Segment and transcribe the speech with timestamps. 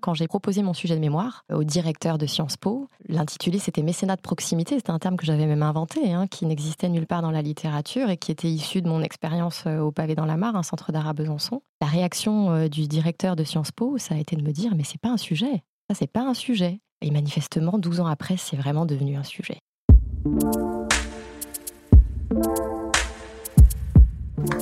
[0.00, 4.16] Quand j'ai proposé mon sujet de mémoire au directeur de Sciences Po, l'intitulé c'était mécénat
[4.16, 4.76] de proximité.
[4.76, 8.08] C'était un terme que j'avais même inventé, hein, qui n'existait nulle part dans la littérature
[8.08, 10.90] et qui était issu de mon expérience euh, au Pavé dans la Mare, un centre
[10.90, 11.60] d'art à Besançon.
[11.82, 14.84] La réaction euh, du directeur de Sciences Po, ça a été de me dire mais
[14.84, 15.62] c'est pas un sujet.
[15.90, 16.80] Ça c'est pas un sujet.
[17.02, 19.58] Et manifestement, 12 ans après, c'est vraiment devenu un sujet.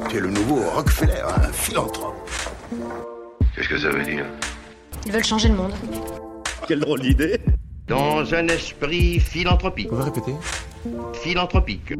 [0.09, 2.29] Tu es le nouveau Rockefeller, un philanthrope.
[3.55, 4.25] Qu'est-ce que ça veut dire?
[5.07, 5.73] Ils veulent changer le monde.
[6.67, 7.41] Quelle drôle d'idée
[7.87, 9.89] Dans un esprit philanthropique.
[9.91, 10.33] Vous pouvez répéter
[11.23, 11.93] Philanthropique.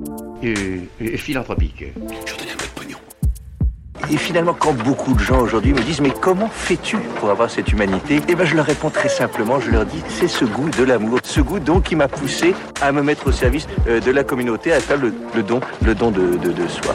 [0.45, 0.55] Euh,
[1.03, 1.79] euh, philanthropique.
[1.81, 2.99] Je vais donner un peu de pognon.
[4.11, 7.71] Et finalement, quand beaucoup de gens aujourd'hui me disent mais comment fais-tu pour avoir cette
[7.73, 8.21] humanité?
[8.29, 9.59] Eh ben, je leur réponds très simplement.
[9.61, 12.93] Je leur dis c'est ce goût de l'amour, ce goût donc qui m'a poussé à
[12.93, 16.11] me mettre au service euh, de la communauté, à faire le, le don, le don
[16.11, 16.95] de, de, de soi.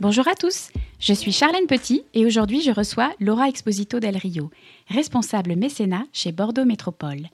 [0.00, 4.48] Bonjour à tous, je suis Charlène Petit et aujourd'hui je reçois Laura Exposito del Rio,
[4.86, 7.26] responsable mécénat chez Bordeaux Métropole.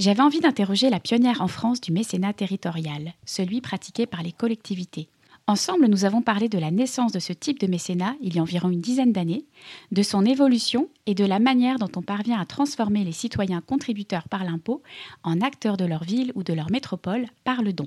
[0.00, 5.08] J'avais envie d'interroger la pionnière en France du mécénat territorial, celui pratiqué par les collectivités.
[5.46, 8.42] Ensemble, nous avons parlé de la naissance de ce type de mécénat il y a
[8.42, 9.44] environ une dizaine d'années,
[9.92, 14.28] de son évolution et de la manière dont on parvient à transformer les citoyens contributeurs
[14.28, 14.82] par l'impôt
[15.22, 17.86] en acteurs de leur ville ou de leur métropole par le don.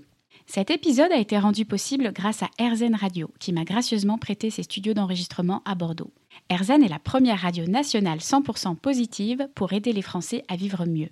[0.53, 4.63] Cet épisode a été rendu possible grâce à RZN Radio, qui m'a gracieusement prêté ses
[4.63, 6.11] studios d'enregistrement à Bordeaux.
[6.51, 11.07] RZN est la première radio nationale 100% positive pour aider les Français à vivre mieux.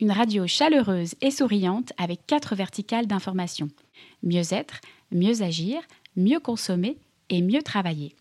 [0.00, 3.68] Une radio chaleureuse et souriante avec quatre verticales d'information.
[4.24, 4.80] Mieux être,
[5.12, 5.80] mieux agir,
[6.16, 6.98] mieux consommer
[7.30, 8.16] et mieux travailler.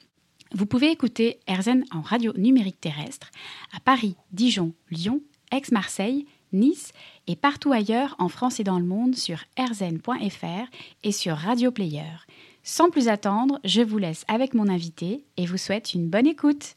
[0.54, 3.32] Vous pouvez écouter RZN en radio numérique terrestre
[3.76, 5.20] à Paris, Dijon, Lyon,
[5.52, 6.92] Aix-Marseille, Nice
[7.28, 10.70] et partout ailleurs en France et dans le monde sur rzn.fr
[11.04, 12.26] et sur Radio Player.
[12.64, 16.76] Sans plus attendre, je vous laisse avec mon invité et vous souhaite une bonne écoute.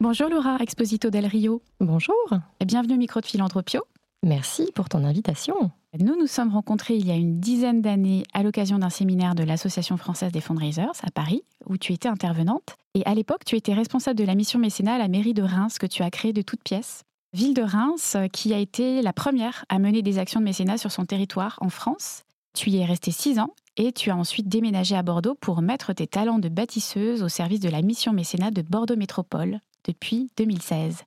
[0.00, 1.62] Bonjour Laura Exposito del Rio.
[1.80, 2.14] Bonjour.
[2.60, 3.82] Et bienvenue au micro de Philanthropio.
[4.22, 5.70] Merci pour ton invitation.
[5.98, 9.44] Nous nous sommes rencontrés il y a une dizaine d'années à l'occasion d'un séminaire de
[9.44, 12.76] l'Association française des fundraisers à Paris, où tu étais intervenante.
[12.94, 15.78] Et à l'époque, tu étais responsable de la mission mécénat à la mairie de Reims
[15.78, 17.04] que tu as créée de toutes pièces.
[17.34, 20.92] Ville de Reims, qui a été la première à mener des actions de mécénat sur
[20.92, 22.22] son territoire en France.
[22.54, 25.92] Tu y es resté six ans et tu as ensuite déménagé à Bordeaux pour mettre
[25.92, 31.02] tes talents de bâtisseuse au service de la mission mécénat de Bordeaux Métropole depuis 2016.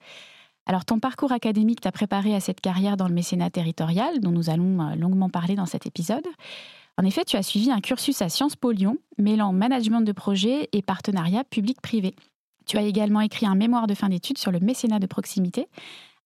[0.65, 4.49] Alors ton parcours académique t'a préparé à cette carrière dans le mécénat territorial, dont nous
[4.49, 6.27] allons longuement parler dans cet épisode.
[6.97, 10.67] En effet, tu as suivi un cursus à Sciences Po Lyon, mêlant management de projet
[10.73, 12.15] et partenariat public-privé.
[12.65, 15.69] Tu as également écrit un mémoire de fin d'études sur le mécénat de proximité,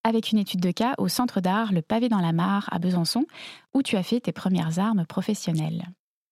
[0.03, 3.25] avec une étude de cas au Centre d'art Le Pavé dans la Mare à Besançon,
[3.73, 5.85] où tu as fait tes premières armes professionnelles.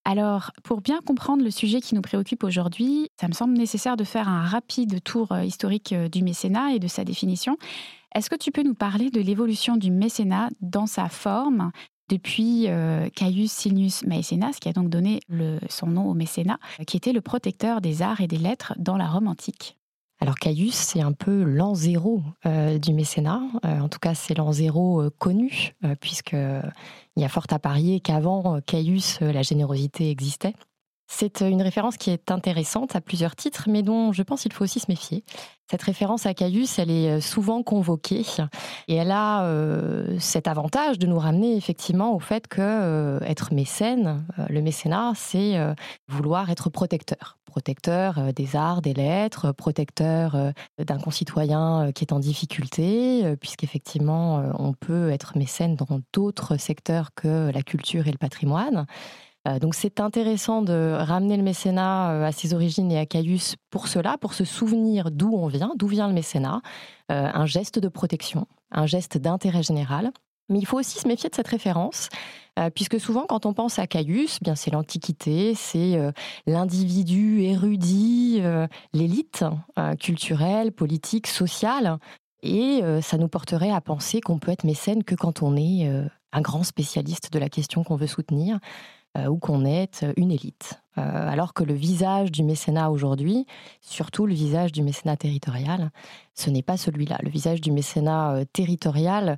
[0.06, 4.04] Alors, pour bien comprendre le sujet qui nous préoccupe aujourd'hui, ça me semble nécessaire de
[4.04, 7.58] faire un rapide tour historique du mécénat et de sa définition.
[8.16, 11.72] Est-ce que tu peux nous parler de l'évolution du mécénat dans sa forme
[12.10, 15.20] depuis euh, Caius Silnius Maecenas, qui a donc donné
[15.70, 19.08] son nom au mécénat, qui était le protecteur des arts et des lettres dans la
[19.08, 19.79] Rome antique?
[20.22, 23.42] Alors Caius, c'est un peu l'an zéro euh, du mécénat.
[23.66, 26.72] Euh, en tout cas, c'est l'an zéro euh, connu, puisqu'il
[27.16, 30.54] y a fort à parier qu'avant Caius, la générosité existait.
[31.12, 34.64] C'est une référence qui est intéressante à plusieurs titres, mais dont je pense qu'il faut
[34.64, 35.24] aussi se méfier.
[35.70, 38.24] Cette référence à Caius, elle est souvent convoquée
[38.88, 39.52] et elle a
[40.20, 45.60] cet avantage de nous ramener effectivement au fait que être mécène, le mécénat, c'est
[46.08, 50.38] vouloir être protecteur protecteur des arts, des lettres, protecteur
[50.78, 57.52] d'un concitoyen qui est en difficulté, puisqu'effectivement, on peut être mécène dans d'autres secteurs que
[57.52, 58.86] la culture et le patrimoine.
[59.62, 64.18] Donc c'est intéressant de ramener le mécénat à ses origines et à Caius pour cela,
[64.18, 66.62] pour se souvenir d'où on vient, d'où vient le mécénat,
[67.08, 70.12] un geste de protection, un geste d'intérêt général.
[70.50, 72.10] Mais il faut aussi se méfier de cette référence,
[72.76, 75.98] puisque souvent quand on pense à Caius, bien c'est l'Antiquité, c'est
[76.46, 78.42] l'individu érudit,
[78.94, 79.46] l'élite
[80.00, 81.98] culturelle, politique, sociale,
[82.42, 85.90] et ça nous porterait à penser qu'on peut être mécène que quand on est
[86.32, 88.60] un grand spécialiste de la question qu'on veut soutenir.
[89.18, 90.80] Euh, ou qu'on est une élite.
[90.96, 93.46] alors que le visage du mécénat aujourd'hui,
[93.80, 95.92] surtout le visage du mécénat territorial,
[96.36, 97.18] ce n'est pas celui-là.
[97.24, 99.38] Le visage du mécénat territorial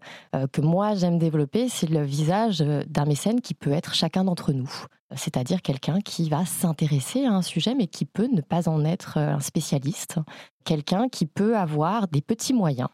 [0.51, 4.87] que moi j'aime développer, c'est le visage d'un mécène qui peut être chacun d'entre nous
[5.15, 9.17] c'est-à-dire quelqu'un qui va s'intéresser à un sujet mais qui peut ne pas en être
[9.17, 10.19] un spécialiste,
[10.63, 12.89] quelqu'un qui peut avoir des petits moyens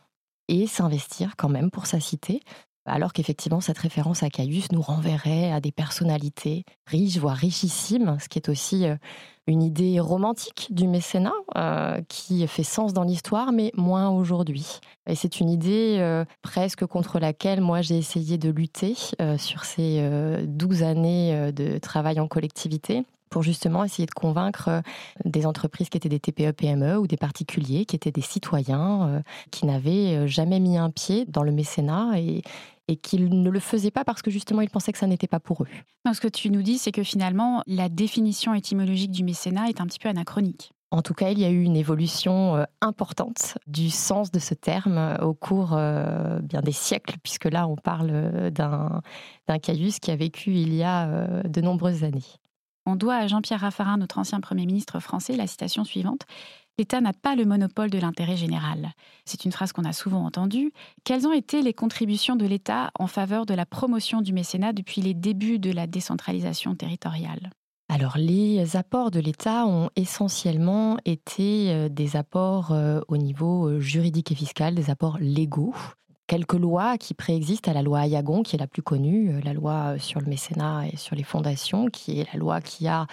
[0.47, 2.41] et s'investir quand même pour sa cité,
[2.88, 8.30] alors qu'effectivement cette référence à Caius nous renverrait à des personnalités riches, voire richissimes, ce
[8.30, 8.95] qui est aussi euh,
[9.45, 14.80] une idée romantique du mécénat euh, qui fait sens dans l'histoire, mais moins aujourd'hui.
[15.07, 18.95] Et c'est une idée euh, presque contre laquelle moi j'ai essayé de lutter
[19.38, 24.81] sur ces douze années de travail en collectivité pour justement essayer de convaincre
[25.25, 30.28] des entreprises qui étaient des TPE-PME ou des particuliers qui étaient des citoyens qui n'avaient
[30.28, 32.42] jamais mis un pied dans le mécénat et,
[32.88, 35.39] et qu'ils ne le faisaient pas parce que justement ils pensaient que ça n'était pas
[35.39, 35.68] pour eux.
[36.06, 39.81] Donc ce que tu nous dis, c'est que finalement la définition étymologique du mécénat est
[39.81, 40.72] un petit peu anachronique.
[40.89, 44.54] En tout cas, il y a eu une évolution euh, importante du sens de ce
[44.54, 49.01] terme euh, au cours euh, bien des siècles, puisque là, on parle d'un
[49.62, 52.24] Caius qui a vécu il y a de nombreuses années.
[52.86, 56.22] On doit à Jean-Pierre Raffarin, notre ancien Premier ministre français, la citation suivante
[56.79, 58.91] L'État n'a pas le monopole de l'intérêt général.
[59.25, 60.71] C'est une phrase qu'on a souvent entendue.
[61.03, 65.01] Quelles ont été les contributions de l'État en faveur de la promotion du mécénat depuis
[65.01, 67.50] les débuts de la décentralisation territoriale?
[67.89, 73.79] Alors les apports de l'État ont essentiellement été euh, des apports euh, au niveau euh,
[73.79, 75.74] juridique et fiscal, des apports légaux
[76.27, 79.53] quelques lois qui préexistent à la loi Ayagon, qui est la plus connue, euh, la
[79.53, 83.07] loi euh, sur le mécénat et sur les fondations, qui est la loi qui a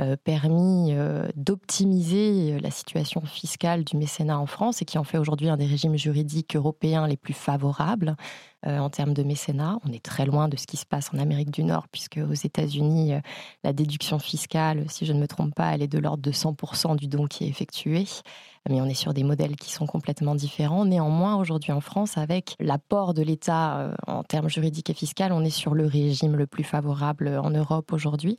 [0.00, 0.94] euh, permis
[1.34, 5.66] d'optimiser la situation fiscale du mécénat en France et qui en fait aujourd'hui un des
[5.66, 8.16] régimes juridiques européens les plus favorables
[8.64, 9.78] en termes de mécénat.
[9.86, 12.34] On est très loin de ce qui se passe en Amérique du Nord, puisque aux
[12.34, 13.12] États-Unis,
[13.64, 16.96] la déduction fiscale, si je ne me trompe pas, elle est de l'ordre de 100%
[16.96, 18.04] du don qui est effectué
[18.68, 20.84] mais on est sur des modèles qui sont complètement différents.
[20.84, 25.44] Néanmoins, aujourd'hui en France, avec l'apport de l'État euh, en termes juridiques et fiscaux, on
[25.44, 28.38] est sur le régime le plus favorable en Europe aujourd'hui.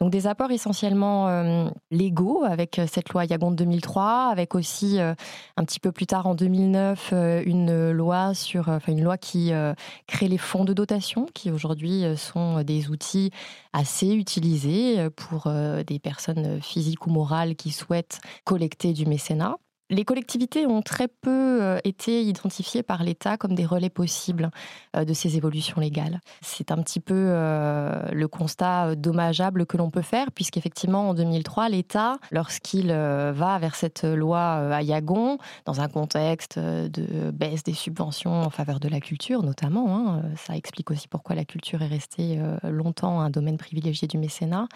[0.00, 4.98] Donc des apports essentiellement euh, légaux avec euh, cette loi Yagon de 2003, avec aussi
[4.98, 7.14] un petit peu plus tard en 2009
[7.46, 9.52] une loi sur, enfin une loi qui
[10.06, 13.30] crée les fonds de dotation, qui aujourd'hui sont des outils
[13.72, 15.50] assez utilisés pour
[15.86, 19.56] des personnes physiques ou morales qui souhaitent collecter du mécénat.
[19.92, 24.50] Les collectivités ont très peu euh, été identifiées par l'État comme des relais possibles
[24.96, 26.22] euh, de ces évolutions légales.
[26.40, 31.68] C'est un petit peu euh, le constat dommageable que l'on peut faire, puisqu'effectivement, en 2003,
[31.68, 34.40] l'État, lorsqu'il va vers cette loi
[34.74, 35.36] à Yagon,
[35.66, 40.56] dans un contexte de baisse des subventions en faveur de la culture, notamment, hein, ça
[40.56, 44.68] explique aussi pourquoi la culture est restée longtemps un domaine privilégié du mécénat,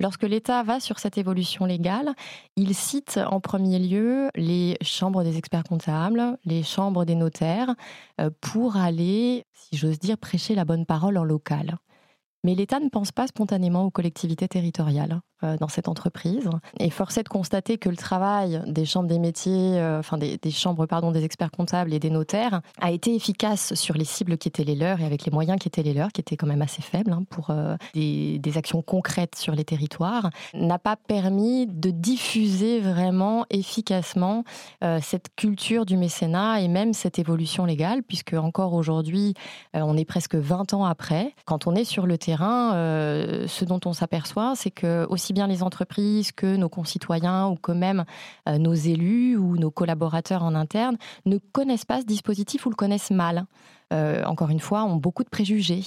[0.00, 2.14] lorsque l'État va sur cette évolution légale,
[2.56, 7.74] il cite en premier lieu les chambres des experts comptables, les chambres des notaires,
[8.20, 11.76] euh, pour aller, si j'ose dire, prêcher la bonne parole en local.
[12.44, 15.20] Mais l'État ne pense pas spontanément aux collectivités territoriales.
[15.44, 16.48] Euh, dans cette entreprise.
[16.78, 20.38] Et force est de constater que le travail des chambres des métiers, euh, enfin des,
[20.50, 24.48] chambres pardon des experts comptables et des notaires a été efficace sur les cibles qui
[24.48, 26.62] étaient les leurs et avec les moyens qui étaient les leurs, qui étaient quand même
[26.62, 31.66] assez faibles hein, pour euh, des, des, actions concrètes sur les territoires, n'a pas permis
[31.66, 34.44] de diffuser vraiment efficacement
[35.00, 39.34] cette culture du mécénat et même cette évolution légale, puisque encore aujourd'hui,
[39.72, 41.34] on est presque 20 ans après.
[41.46, 45.62] Quand on est sur le terrain, ce dont on s'aperçoit, c'est que aussi bien les
[45.62, 48.04] entreprises que nos concitoyens ou que même
[48.48, 52.76] euh, nos élus ou nos collaborateurs en interne ne connaissent pas ce dispositif ou le
[52.76, 53.46] connaissent mal.
[53.92, 55.84] Euh, encore une fois, ont beaucoup de préjugés.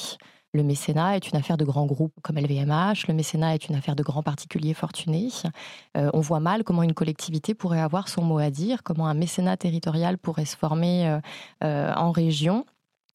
[0.54, 3.96] Le mécénat est une affaire de grands groupes comme LVMH, le mécénat est une affaire
[3.96, 5.30] de grands particuliers fortunés.
[5.98, 9.14] Euh, on voit mal comment une collectivité pourrait avoir son mot à dire, comment un
[9.14, 11.20] mécénat territorial pourrait se former
[11.62, 12.66] en région.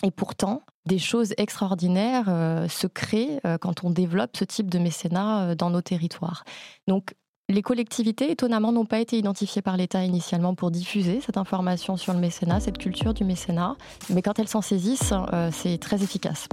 [0.04, 4.78] Et pourtant, des choses extraordinaires euh, se créent euh, quand on développe ce type de
[4.78, 6.44] mécénat euh, dans nos territoires.
[6.88, 7.14] Donc,
[7.48, 12.14] les collectivités, étonnamment, n'ont pas été identifiées par l'État initialement pour diffuser cette information sur
[12.14, 13.76] le mécénat, cette culture du mécénat.
[14.10, 15.12] Mais quand elles s'en saisissent,
[15.50, 16.46] c'est très efficace.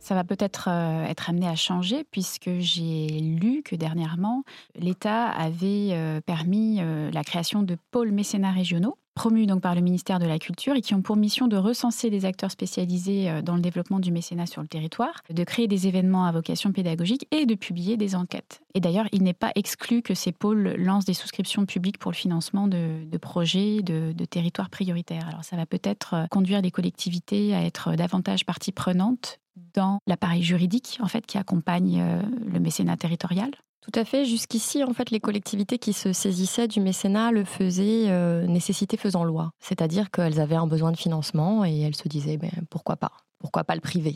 [0.00, 4.42] Ça va peut-être être amené à changer puisque j'ai lu que dernièrement,
[4.74, 6.80] l'État avait permis
[7.12, 10.80] la création de pôles mécénats régionaux promus donc par le ministère de la Culture et
[10.80, 14.46] qui ont pour mission de recenser des acteurs spécialisés euh, dans le développement du mécénat
[14.46, 18.62] sur le territoire, de créer des événements à vocation pédagogique et de publier des enquêtes.
[18.72, 22.16] Et d'ailleurs, il n'est pas exclu que ces pôles lancent des souscriptions publiques pour le
[22.16, 25.28] financement de, projets de, de, territoires prioritaires.
[25.28, 29.38] Alors ça va peut-être euh, conduire les collectivités à être davantage partie prenante
[29.74, 32.02] dans l'appareil juridique en fait qui accompagne
[32.46, 33.50] le mécénat territorial
[33.80, 34.24] tout à fait.
[34.24, 38.08] Jusqu'ici, en fait, les collectivités qui se saisissaient du mécénat le faisaient
[38.46, 39.52] nécessité faisant loi.
[39.58, 43.12] C'est-à-dire qu'elles avaient un besoin de financement et elles se disaient ben, pourquoi pas?
[43.38, 44.14] Pourquoi pas le privé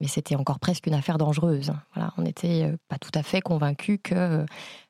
[0.00, 1.72] mais c'était encore presque une affaire dangereuse.
[1.94, 4.44] Voilà, on n'était euh, pas tout à fait convaincus que euh,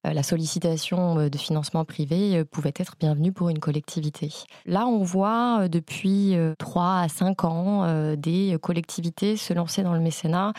[0.05, 4.33] la sollicitation euh, de financement privé pouvait être bienvenue pour une collectivité.
[4.65, 10.53] Là, on voit depuis 3 à 5 ans des collectivités se lancer dans le mécénat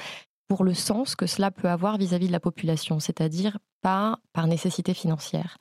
[0.48, 4.48] pour le sens que cela peut avoir vis-à-vis -vis de la population, c'est-à-dire pas par
[4.48, 5.58] nécessité financière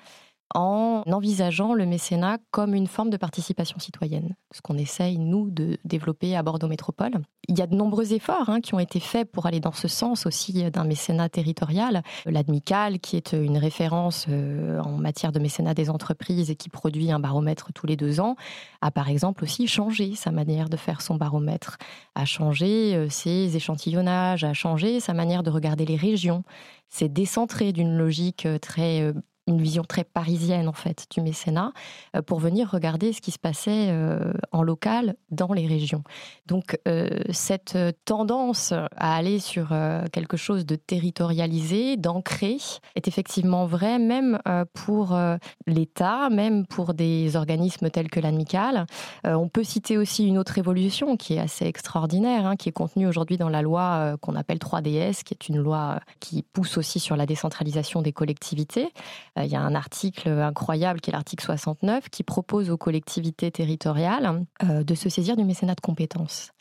[0.54, 5.76] en envisageant le mécénat comme une forme de participation citoyenne, ce qu'on essaye, nous, de
[5.84, 7.18] développer à Bordeaux Métropole.
[7.48, 9.88] Il y a de nombreux efforts hein, qui ont été faits pour aller dans ce
[9.88, 12.02] sens aussi d'un mécénat territorial.
[12.24, 17.10] L'ADMICAL, qui est une référence euh, en matière de mécénat des entreprises et qui produit
[17.10, 18.36] un baromètre tous les deux ans,
[18.80, 21.76] a par exemple aussi changé sa manière de faire son baromètre,
[22.14, 26.42] a changé euh, ses échantillonnages, a changé sa manière de regarder les régions.
[26.88, 29.12] C'est décentré d'une logique euh, très
[29.46, 31.72] une vision très parisienne en fait du mécénat
[32.14, 36.02] euh, pour venir regarder ce qui se passait euh, en local dans les régions.
[36.46, 39.68] Donc euh, cette tendance à aller sur
[40.12, 42.56] quelque chose de territorialisé, d'ancré,
[42.94, 44.38] est effectivement vraie même
[44.72, 45.18] pour
[45.66, 48.86] l'État, même pour des organismes tels que l'AMICAL.
[49.24, 53.06] On peut citer aussi une autre évolution qui est assez extraordinaire, hein, qui est contenue
[53.06, 57.16] aujourd'hui dans la loi qu'on appelle 3DS, qui est une loi qui pousse aussi sur
[57.16, 58.92] la décentralisation des collectivités.
[59.38, 63.50] Euh, il y a un article incroyable qui est l'article 69 qui propose aux collectivités
[63.50, 66.52] territoriales euh, de se saisir du mécénat de compétences.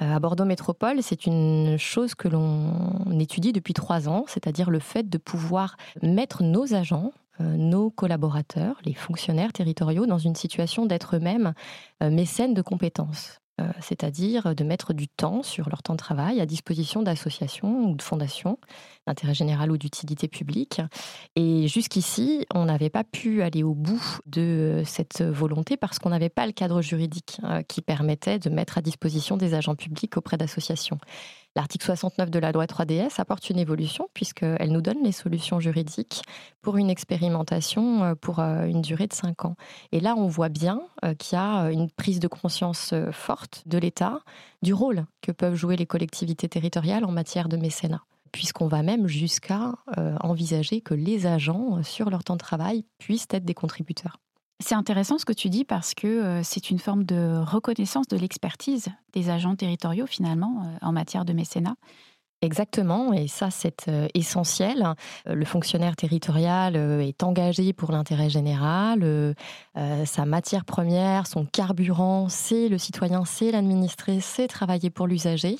[0.00, 4.78] Euh, à Bordeaux Métropole, c'est une chose que l'on étudie depuis trois ans, c'est-à-dire le
[4.78, 11.16] fait de pouvoir mettre nos agents, nos collaborateurs, les fonctionnaires territoriaux, dans une situation d'être
[11.16, 11.52] eux-mêmes
[12.00, 13.40] mécènes de compétences.
[13.58, 17.94] Euh, c'est-à-dire de mettre du temps sur leur temps de travail à disposition d'associations ou
[17.94, 18.58] de fondations
[19.06, 20.82] d'intérêt général ou d'utilité publique.
[21.36, 26.28] Et jusqu'ici, on n'avait pas pu aller au bout de cette volonté parce qu'on n'avait
[26.28, 30.36] pas le cadre juridique euh, qui permettait de mettre à disposition des agents publics auprès
[30.36, 30.98] d'associations.
[31.56, 36.20] L'article 69 de la loi 3DS apporte une évolution puisqu'elle nous donne les solutions juridiques
[36.60, 39.56] pour une expérimentation euh, pour euh, une durée de 5 ans.
[39.90, 43.78] Et là, on voit bien euh, qu'il y a une prise de conscience forte de
[43.78, 44.20] l'État
[44.60, 49.06] du rôle que peuvent jouer les collectivités territoriales en matière de mécénat puisqu'on va même
[49.06, 49.72] jusqu'à
[50.20, 54.18] envisager que les agents, sur leur temps de travail, puissent être des contributeurs.
[54.58, 58.16] C'est intéressant ce que tu dis parce que euh, c'est une forme de reconnaissance de
[58.16, 61.76] l'expertise des agents territoriaux finalement euh, en matière de mécénat.
[62.42, 64.94] Exactement, et ça c'est euh, essentiel.
[65.24, 69.34] Le fonctionnaire territorial est engagé pour l'intérêt général,
[70.04, 75.56] sa matière première, son carburant, c'est le citoyen, c'est l'administré, c'est travailler pour l'usager.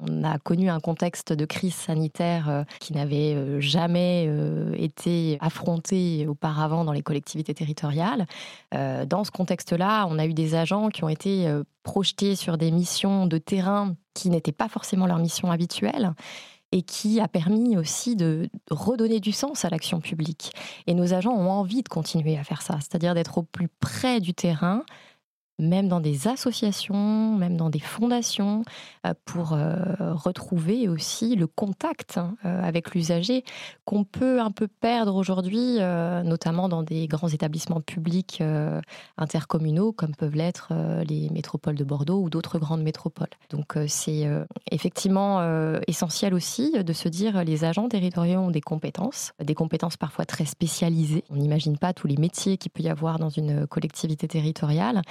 [0.00, 4.30] On a connu un contexte de crise sanitaire qui n'avait jamais
[4.76, 8.26] été affronté auparavant dans les collectivités territoriales.
[8.72, 11.50] Dans ce contexte-là, on a eu des agents qui ont été
[11.82, 16.12] projetés sur des missions de terrain qui n'était pas forcément leur mission habituelle
[16.72, 20.52] et qui a permis aussi de redonner du sens à l'action publique.
[20.86, 24.20] Et nos agents ont envie de continuer à faire ça, c'est-à-dire d'être au plus près
[24.20, 24.84] du terrain,
[25.60, 28.64] même dans des associations, même dans des fondations,
[29.06, 29.76] euh, pour euh,
[30.14, 33.44] retrouver aussi le contact hein, euh, avec l'usager
[33.84, 35.78] qu'on peut un peu perdre aujourd'hui,
[36.24, 38.42] notamment dans des grands établissements publics
[39.16, 40.72] intercommunaux comme peuvent l'être
[41.08, 43.30] les métropoles de Bordeaux ou d'autres grandes métropoles.
[43.50, 44.28] Donc c'est
[44.70, 45.42] effectivement
[45.88, 50.44] essentiel aussi de se dire les agents territoriaux ont des compétences, des compétences parfois très
[50.44, 51.24] spécialisées.
[51.30, 55.02] On n'imagine pas tous les métiers qu'il peut y avoir dans une collectivité territoriale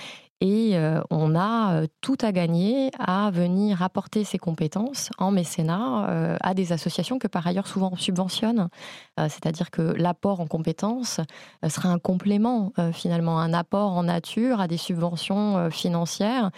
[0.42, 6.10] et euh, on a euh, tout à gagner à venir apporter ces compétences en mécénat
[6.10, 8.70] euh, à des associations que par ailleurs souvent on subventionne.
[9.18, 11.20] C'est-à-dire que l'apport en compétences
[11.68, 16.52] sera un complément finalement, un apport en nature à des subventions financières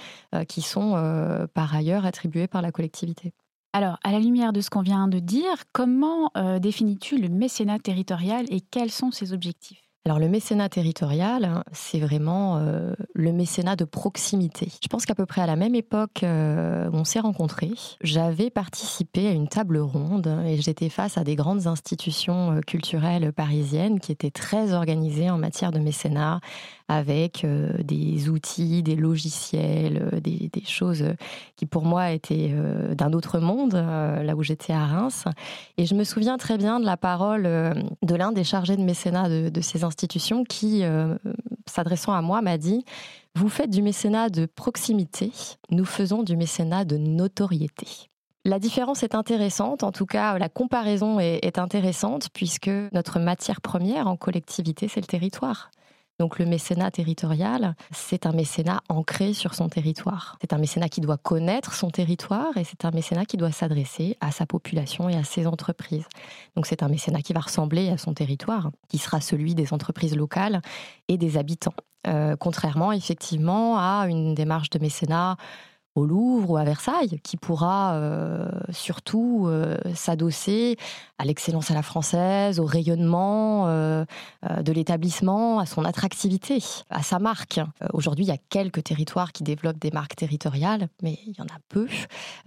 [0.47, 3.33] qui sont par ailleurs attribuées par la collectivité.
[3.73, 8.45] Alors, à la lumière de ce qu'on vient de dire, comment définis-tu le mécénat territorial
[8.49, 9.90] et quels sont ses objectifs?
[10.03, 14.67] Alors le mécénat territorial, hein, c'est vraiment euh, le mécénat de proximité.
[14.81, 18.49] Je pense qu'à peu près à la même époque euh, où on s'est rencontrés, j'avais
[18.49, 23.99] participé à une table ronde et j'étais face à des grandes institutions euh, culturelles parisiennes
[23.99, 26.39] qui étaient très organisées en matière de mécénat,
[26.91, 27.45] avec
[27.83, 31.05] des outils, des logiciels, des, des, choses
[31.55, 32.53] qui pour moi étaient
[32.95, 35.25] d'un autre monde, là où j'étais à Reims.
[35.77, 39.29] Et je me souviens très bien de la parole de l'un des chargés de mécénat
[39.29, 41.15] de, ces institutions institution qui, euh,
[41.67, 42.85] s'adressant à moi, m'a dit
[43.35, 45.31] Vous faites du mécénat de proximité,
[45.69, 47.87] nous faisons du mécénat de notoriété.
[48.43, 54.07] La différence est intéressante, en tout cas la comparaison est, intéressante puisque notre matière première
[54.07, 55.69] en collectivité, c'est le territoire.
[56.21, 60.37] Donc le mécénat territorial, c'est un mécénat ancré sur son territoire.
[60.39, 64.17] C'est un mécénat qui doit connaître son territoire et c'est un mécénat qui doit s'adresser
[64.21, 66.05] à sa population et à ses entreprises.
[66.55, 70.15] Donc c'est un mécénat qui va ressembler à son territoire, qui sera celui des entreprises
[70.15, 70.61] locales
[71.07, 71.73] et des habitants.
[72.05, 75.37] Euh, contrairement effectivement à une démarche de mécénat
[75.95, 80.77] au Louvre ou à Versailles, qui pourra euh, surtout euh, s'adosser
[81.17, 84.05] à l'excellence à la française, au rayonnement euh,
[84.61, 87.59] de l'établissement, à son attractivité, à sa marque.
[87.93, 91.45] Aujourd'hui, il y a quelques territoires qui développent des marques territoriales, mais il y en
[91.45, 91.87] a peu.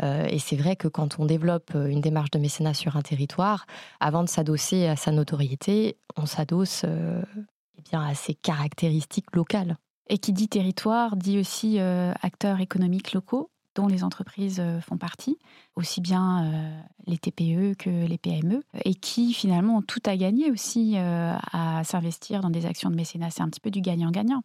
[0.02, 3.66] et c'est vrai que quand on développe une démarche de mécénat sur un territoire,
[4.00, 9.76] avant de s'adosser à sa notoriété, on s'adosse eh bien, à ses caractéristiques locales.
[10.08, 14.99] Et qui dit territoire dit aussi euh, acteurs économiques locaux dont les entreprises euh, font
[14.99, 15.37] partie,
[15.75, 20.50] aussi bien euh, les TPE que les PME, et qui finalement ont tout à gagner
[20.50, 23.30] aussi à s'investir dans des actions de mécénat.
[23.30, 24.42] C'est un petit peu du gagnant-gagnant.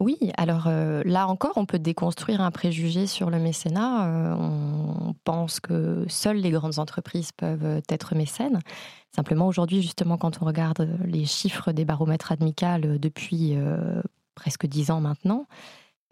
[0.00, 4.36] Oui, alors là encore, on peut déconstruire un préjugé sur le mécénat.
[4.36, 8.58] on pense que seules les grandes entreprises peuvent être mécènes.
[9.14, 13.56] Simplement, aujourd'hui, justement, quand on regarde les chiffres des baromètres admicales depuis
[14.34, 15.46] presque dix ans maintenant,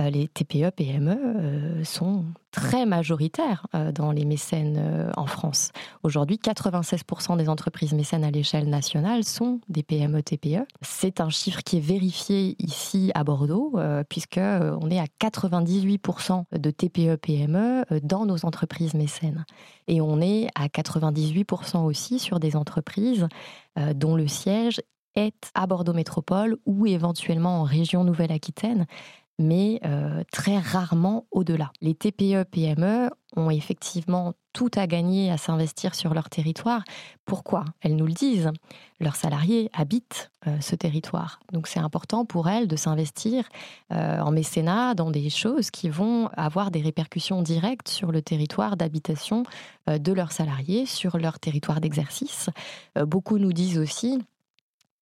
[0.00, 5.71] euh, les TPE, PME euh, sont très majoritaires euh, dans les mécènes en France.
[6.02, 10.67] Aujourd'hui, 96% des entreprises mécènes à l'échelle nationale sont des PME, TPE.
[10.81, 16.71] C'est un chiffre qui est vérifié ici à Bordeaux, puisque on est à 98% de
[16.71, 19.45] TPE, PME dans nos entreprises mécènes.
[19.88, 23.26] Et on est à 98% aussi sur des entreprises
[23.95, 24.81] dont le siège
[25.14, 28.87] est à Bordeaux Métropole ou éventuellement en région Nouvelle-Aquitaine,
[29.38, 31.73] mais euh, très rarement au-delà.
[31.81, 36.85] Les TPE-PME ont effectivement tout à gagner à s'investir sur leur territoire.
[37.25, 37.64] Pourquoi?
[37.81, 38.50] Elles nous le disent.
[39.00, 41.40] Leurs salariés habitent euh, ce territoire.
[41.50, 43.49] Donc c'est important pour elles de s'investir
[43.90, 48.76] euh, en mécénat dans des choses qui vont avoir des répercussions directes sur le territoire
[48.76, 49.45] d'habitation
[49.88, 52.50] de leurs salariés, sur leur territoire d'exercice.
[52.95, 54.23] beaucoup nous disent aussi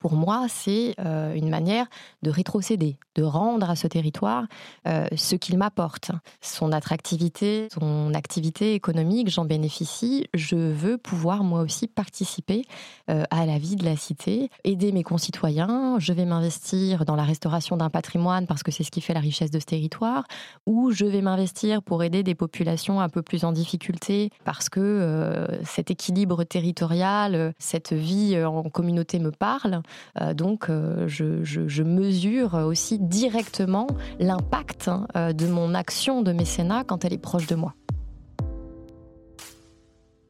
[0.01, 1.87] pour moi, c'est euh, une manière
[2.23, 4.47] de rétrocéder, de rendre à ce territoire
[4.89, 6.11] euh, ce qu'il m'apporte,
[6.41, 10.27] son attractivité, son activité économique, j'en bénéficie.
[10.33, 12.65] Je veux pouvoir moi aussi participer
[13.11, 15.99] euh, à la vie de la cité, aider mes concitoyens.
[15.99, 19.21] Je vais m'investir dans la restauration d'un patrimoine parce que c'est ce qui fait la
[19.21, 20.25] richesse de ce territoire,
[20.65, 25.47] ou je vais m'investir pour aider des populations un peu plus en difficulté parce que
[25.65, 29.83] cet équilibre territorial, cette vie en communauté me parle.
[30.21, 33.87] Euh, donc, euh, je, mesure aussi directement
[34.19, 37.75] l'impact hein, euh, de mon action de mécénat quand elle est proche de moi.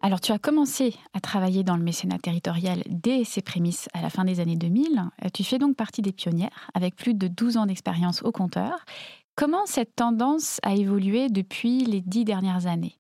[0.03, 4.09] Alors, tu as commencé à travailler dans le mécénat territorial dès ses prémices à la
[4.09, 5.03] fin des années 2000.
[5.35, 8.87] Tu fais donc partie des pionnières, avec plus de 12 ans d'expérience au compteur.
[9.35, 13.00] Comment cette tendance a évolué depuis les dix dernières années?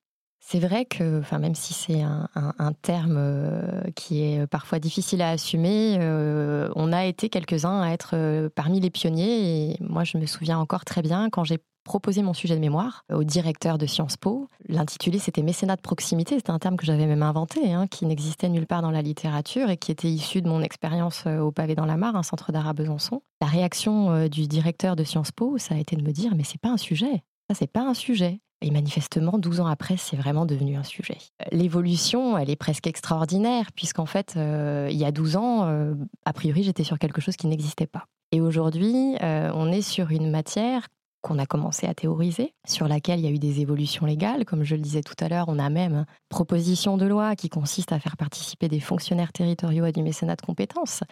[0.50, 5.30] C'est vrai que, enfin, même si c'est un, terme euh, qui est parfois difficile à
[5.30, 9.70] assumer, euh, on a été quelques-uns à être euh, parmi les pionniers.
[9.70, 13.04] Et moi, je me souviens encore très bien quand j'ai proposé mon sujet de mémoire
[13.12, 14.48] au directeur de Sciences Po.
[14.68, 16.34] L'intitulé, c'était mécénat de proximité.
[16.34, 19.70] C'était un terme que j'avais même inventé, hein, qui n'existait nulle part dans la littérature
[19.70, 22.66] et qui était issu de mon expérience au Pavé dans la Mare, un centre d'art
[22.66, 23.22] à Besançon.
[23.40, 26.60] La réaction du directeur de Sciences Po, ça a été de me dire, mais c'est
[26.60, 27.22] pas un sujet.
[27.48, 28.40] Ça, c'est pas un sujet.
[28.62, 31.16] Et manifestement, 12 ans après, c'est vraiment devenu un sujet.
[31.50, 35.94] L'évolution, elle est presque extraordinaire, puisqu'en fait, euh, il y a 12 ans, euh,
[36.26, 38.04] a priori, j'étais sur quelque chose qui n'existait pas.
[38.32, 40.88] Et aujourd'hui, euh, on est sur une matière
[41.22, 44.44] qu'on a commencé à théoriser, sur laquelle il y a eu des évolutions légales.
[44.44, 47.50] Comme je le disais tout à l'heure, on a même une proposition de loi qui
[47.50, 51.02] consiste à faire participer des fonctionnaires territoriaux à du mécénat de compétences.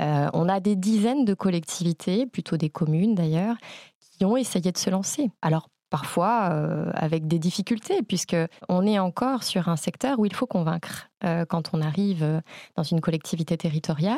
[0.00, 3.54] on a des dizaines de collectivités, plutôt des communes d'ailleurs,
[4.00, 5.30] qui ont essayé de se lancer.
[5.42, 8.34] Alors parfois euh, avec des difficultés, puisque
[8.70, 11.10] on est encore sur un secteur où il faut convaincre.
[11.22, 12.40] Euh, quand on arrive euh,
[12.76, 14.16] dans une collectivité territoriale,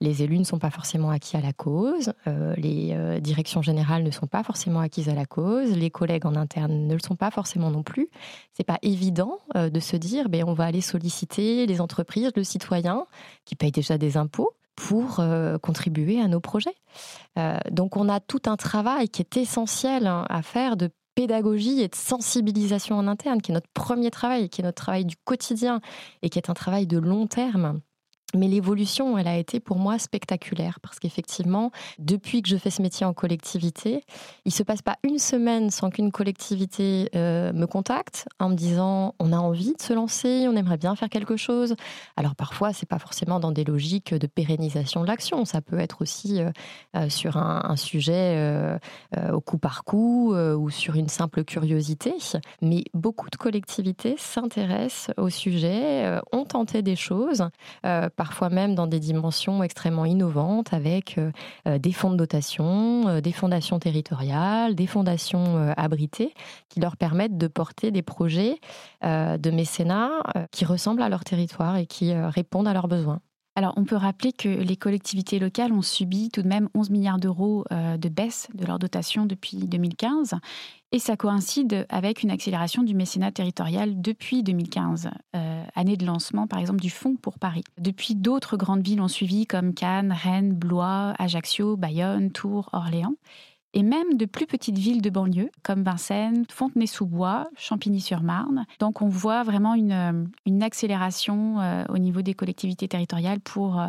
[0.00, 2.12] les élus ne sont pas forcément acquis à la cause,
[2.56, 6.86] les directions générales ne sont pas forcément acquises à la cause, les collègues en interne
[6.86, 8.08] ne le sont pas forcément non plus.
[8.52, 13.06] C'est pas évident de se dire, ben, on va aller solliciter les entreprises, le citoyen
[13.44, 15.20] qui paye déjà des impôts pour
[15.62, 16.76] contribuer à nos projets.
[17.72, 21.88] donc on a tout un travail qui est essentiel hein, à faire de pédagogie et
[21.88, 25.80] de sensibilisation en interne, qui est notre premier travail, qui est notre travail du quotidien
[26.22, 27.80] et qui est un travail de long terme
[28.34, 32.82] Mais l'évolution, elle a été pour moi spectaculaire parce qu'effectivement, depuis que je fais ce
[32.82, 34.04] métier en collectivité,
[34.44, 39.14] il se passe pas une semaine sans qu'une collectivité euh, me contacte en me disant
[39.18, 41.74] on a envie de se lancer, on aimerait bien faire quelque chose.
[42.18, 46.02] Alors parfois, c'est pas forcément dans des logiques de pérennisation de l'action, ça peut être
[46.02, 46.50] aussi euh,
[46.96, 48.78] euh, sur un sujet
[49.32, 52.14] au coup par coup ou sur une simple curiosité.
[52.60, 57.48] Mais beaucoup de collectivités s'intéressent au sujet, ont tenté des choses
[58.18, 61.30] parfois même dans des dimensions extrêmement innovantes avec euh,
[61.68, 66.34] euh, des fonds de dotation, euh, des fondations territoriales, des fondations abritées
[66.68, 68.58] qui leur permettent de porter des projets
[69.02, 70.10] de mécénat
[70.50, 73.20] qui ressemblent à leur territoire et qui répondent à leurs besoins.
[73.58, 77.18] Alors, on peut rappeler que les collectivités locales ont subi tout de même 11 milliards
[77.18, 80.36] d'euros de baisse de leur dotation depuis 2015.
[80.92, 86.46] Et ça coïncide avec une accélération du mécénat territorial depuis 2015, euh, année de lancement
[86.46, 87.64] par exemple du Fonds pour Paris.
[87.78, 93.16] Depuis, d'autres grandes villes ont suivi comme Cannes, Rennes, Blois, Ajaccio, Bayonne, Tours, Orléans.
[93.74, 98.64] Et même de plus petites villes de banlieue comme Vincennes, Fontenay-sous-Bois, Champigny-sur-Marne.
[98.80, 103.88] Donc on voit vraiment une, une accélération euh, au niveau des collectivités territoriales pour euh,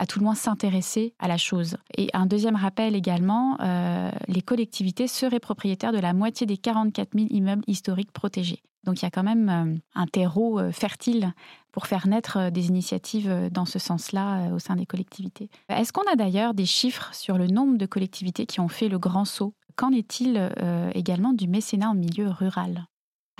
[0.00, 1.76] à tout le moins s'intéresser à la chose.
[1.98, 7.10] Et un deuxième rappel également, euh, les collectivités seraient propriétaires de la moitié des 44
[7.14, 8.62] 000 immeubles historiques protégés.
[8.84, 11.34] Donc il y a quand même euh, un terreau euh, fertile
[11.72, 15.48] pour faire naître des initiatives dans ce sens-là au sein des collectivités.
[15.68, 18.98] Est-ce qu'on a d'ailleurs des chiffres sur le nombre de collectivités qui ont fait le
[18.98, 19.54] grand saut?
[19.76, 20.50] Qu'en est-il
[20.94, 22.86] également du mécénat en milieu rural?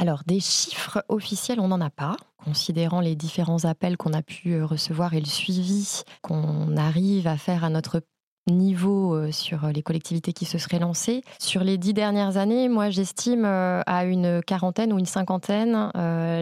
[0.01, 4.53] Alors, des chiffres officiels, on n'en a pas, considérant les différents appels qu'on a pu
[4.53, 8.03] euh, recevoir et le suivi qu'on arrive à faire à notre
[8.51, 11.23] niveau euh, sur les collectivités qui se seraient lancées.
[11.39, 15.91] Sur les dix dernières années, moi j'estime euh, à une quarantaine ou une cinquantaine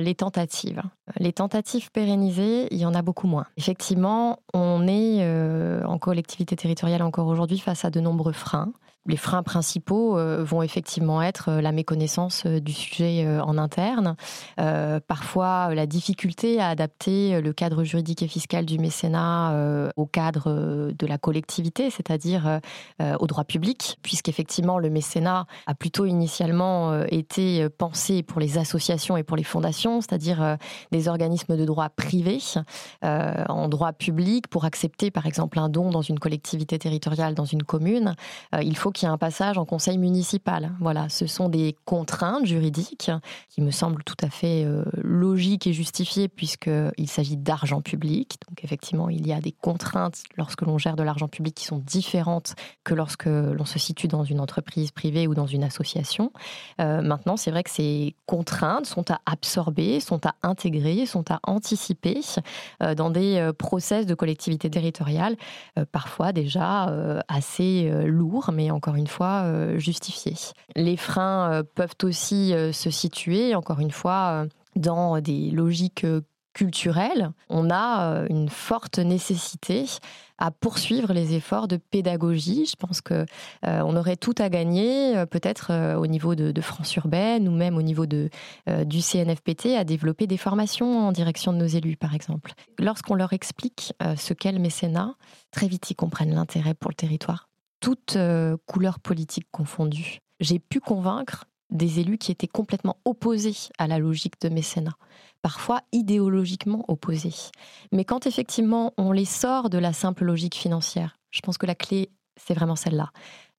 [0.01, 0.83] les tentatives.
[1.19, 3.47] Les tentatives pérennisées, il y en a beaucoup moins.
[3.57, 5.25] Effectivement, on est
[5.85, 8.73] en collectivité territoriale encore aujourd'hui face à de nombreux freins
[9.09, 14.17] les freins principaux euh, vont effectivement être euh, la méconnaissance euh, du sujet en interne,
[15.07, 21.07] parfois la difficulté à adapter le cadre juridique et fiscal du mécénat au cadre de
[21.07, 22.61] la collectivité, c'est-à-dire
[23.01, 29.23] au droit public, puisqu'effectivement le mécénat a plutôt initialement été pensé pour les associations et
[29.23, 30.59] pour les fondations, c'est-à-dire
[30.93, 32.39] des organismes de droit privé
[33.03, 37.63] en droit public pour accepter par exemple un don dans une collectivité territoriale, dans une
[37.63, 38.15] commune.
[38.61, 40.73] il faut qu'il y a un passage en conseil municipal.
[40.81, 43.11] Voilà, ce sont des contraintes juridiques
[43.49, 48.39] qui me semblent tout à fait euh, logiques et justifiées puisqu'il s'agit d'argent public.
[48.49, 51.79] Donc effectivement, il y a des contraintes lorsque l'on gère de l'argent public qui sont
[51.79, 56.33] différentes que lorsque l'on se situe dans une entreprise privée ou dans une association.
[56.81, 61.39] Euh, maintenant, c'est vrai que ces contraintes sont à absorber, sont à intégrer, sont à
[61.45, 62.21] anticiper
[62.83, 65.37] euh, dans des process de collectivité territoriale,
[65.93, 66.93] parfois déjà
[67.29, 70.37] assez lourds, mais encore une fois, euh, justifiés.
[70.77, 74.47] Les freins euh, peuvent aussi euh, se situer, encore une fois,
[74.77, 76.07] dans des logiques
[76.55, 77.31] culturelles.
[77.49, 79.87] On a une forte nécessité
[80.39, 82.67] à poursuivre les efforts de pédagogie.
[82.67, 83.27] Je pense que
[83.63, 88.07] on aurait tout à gagner, peut-être au niveau de, France urbaine ou même au niveau
[88.07, 88.29] de,
[88.85, 92.53] du CNFPT, à développer des formations en direction de nos élus, par exemple.
[92.79, 95.15] Lorsqu'on leur explique ce qu'est le mécénat,
[95.51, 97.49] très vite ils comprennent l'intérêt pour le territoire
[97.81, 100.19] toutes euh, couleurs politiques confondues.
[100.41, 104.97] J'ai pu convaincre des élus qui étaient complètement opposés à la logique de mécénat,
[105.43, 107.35] parfois idéologiquement opposés.
[107.93, 111.75] Mais quand effectivement on les sort de la simple logique financière, je pense que la
[111.75, 113.11] clé, c'est vraiment celle-là.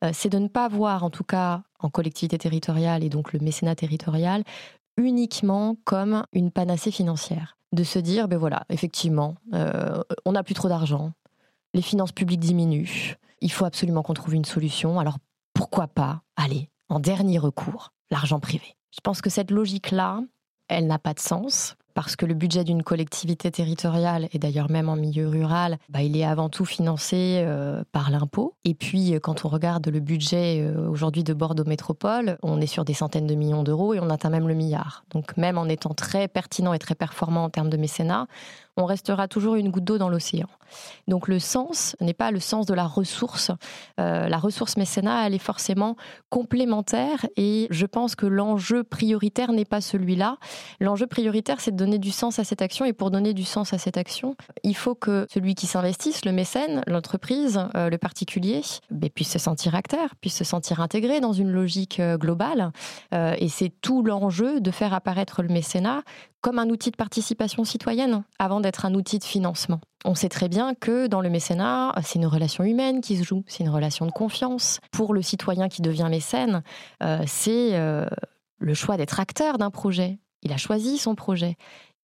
[0.04, 3.40] Euh, c'est de ne pas voir, en tout cas en collectivité territoriale et donc le
[3.40, 4.44] mécénat territorial,
[4.98, 7.58] uniquement comme une panacée financière.
[7.72, 11.12] De se dire, ben voilà, effectivement, euh, on n'a plus trop d'argent,
[11.76, 14.99] les finances publiques diminuent, il faut absolument qu'on trouve une solution.
[14.99, 15.17] Alors
[15.54, 18.75] pourquoi pas, allez, en dernier recours, l'argent privé?
[18.91, 20.21] Je pense que cette logique-là,
[20.67, 24.88] elle n'a pas de sens parce que le budget d'une collectivité territoriale, et d'ailleurs même
[24.88, 28.56] en milieu rural, bah, il est avant tout financé euh, par l'impôt.
[28.63, 32.67] Et puis, euh, quand on regarde le budget euh, aujourd'hui de Bordeaux Métropole, on est
[32.67, 35.04] sur des centaines de millions d'euros et on atteint même le milliard.
[35.10, 38.28] Donc même en étant très pertinent et très performant en termes de mécénat,
[38.80, 40.48] on restera toujours une goutte d'eau dans l'océan.
[41.08, 43.52] Donc le sens n'est pas le sens de la ressource.
[44.00, 45.96] Euh, la ressource mécénat, elle est forcément
[46.30, 50.38] complémentaire et je pense que l'enjeu prioritaire n'est pas celui-là.
[50.80, 53.74] L'enjeu prioritaire, c'est de donner du sens à cette action et pour donner du sens
[53.74, 58.62] à cette action, il faut que celui qui s'investisse, le mécène, l'entreprise, euh, le particulier,
[58.92, 62.72] ben, puisse se sentir acteur, puisse se sentir intégré dans une logique euh, globale.
[63.12, 66.04] et c'est tout l'enjeu de faire apparaître le mécénat
[66.41, 69.82] comme un outil de participation citoyenne avant d'être un outil de financement.
[70.06, 73.43] On sait très bien que dans le mécénat, c'est une relation humaine qui se joue,
[73.47, 74.80] c'est une relation de confiance.
[74.91, 76.63] Pour le citoyen qui devient mécène,
[77.04, 78.06] euh, c'est euh,
[78.60, 80.19] le choix d'être acteur d'un projet.
[80.41, 81.58] Il a choisi son projet.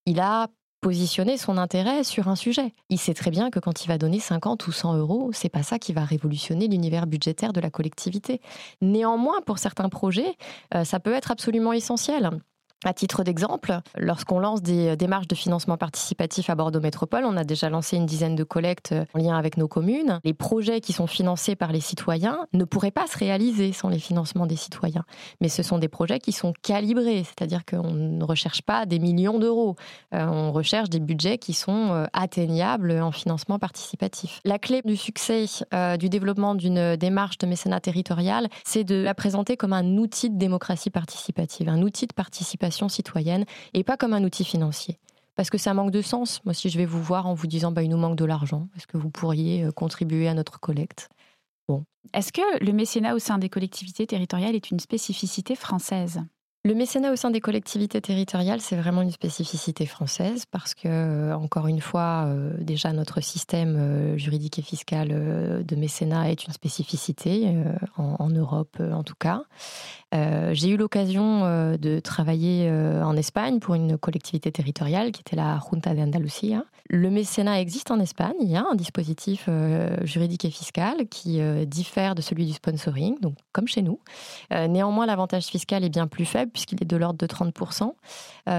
[0.06, 0.50] Il a
[0.82, 2.76] positionné son intérêt sur un sujet.
[2.90, 5.64] Il sait très bien que quand il va donner 50 ou 100 euros, c'est pas
[5.64, 8.40] ça qui va révolutionner l'univers budgétaire de la collectivité.
[8.82, 10.36] Néanmoins, pour certains projets,
[10.76, 12.30] euh, ça peut être absolument essentiel.
[12.84, 17.44] À titre d'exemple, lorsqu'on lance des démarches de financement participatif à Bordeaux Métropole, on a
[17.44, 20.20] déjà lancé une dizaine de collectes en lien avec nos communes.
[20.24, 23.98] Les projets qui sont financés par les citoyens ne pourraient pas se réaliser sans les
[23.98, 25.06] financements des citoyens.
[25.42, 29.40] Mais ce sont des projets qui sont calibrés, c'est-à-dire qu'on ne recherche pas des millions
[29.40, 29.76] d'euros,
[30.14, 34.42] euh, on recherche des budgets qui sont euh, atteignables en financement participatif.
[34.44, 39.16] La clé du succès euh, du développement d'une démarche de mécénat territorial, c'est de la
[39.16, 44.14] présenter comme un outil de démocratie participative, un outil de participation citoyenne et pas comme
[44.14, 45.00] un outil financier.
[45.36, 46.42] Parce que ça manque de sens.
[46.46, 48.70] Moi, si je vais vous voir en vous disant bah, il nous manque de l'argent,
[48.76, 51.10] est-ce que vous pourriez euh, contribuer à notre collecte?
[51.68, 51.84] Bon.
[52.14, 56.22] Est-ce que le mécénat au sein des collectivités territoriales est une spécificité française?
[56.66, 61.36] Le mécénat au sein des collectivités territoriales, c'est vraiment une spécificité française parce que, euh,
[61.36, 65.10] encore une fois, euh, déjà notre système juridique et fiscal
[65.64, 67.54] de mécénat est une spécificité,
[67.98, 69.44] en, Europe en tout cas.
[70.16, 75.22] Euh, j'ai eu l'occasion euh, de travailler euh, en Espagne pour une collectivité territoriale qui
[75.22, 76.64] était la Junta de Andalucía.
[76.90, 78.36] Le mécénat existe en Espagne.
[78.40, 79.50] Il y a un dispositif
[80.04, 84.00] juridique et fiscal qui diffère de celui du sponsoring, donc comme chez nous.
[84.52, 87.94] néanmoins, l'avantage fiscal est bien plus faible puisqu'il est de l'ordre de 30%.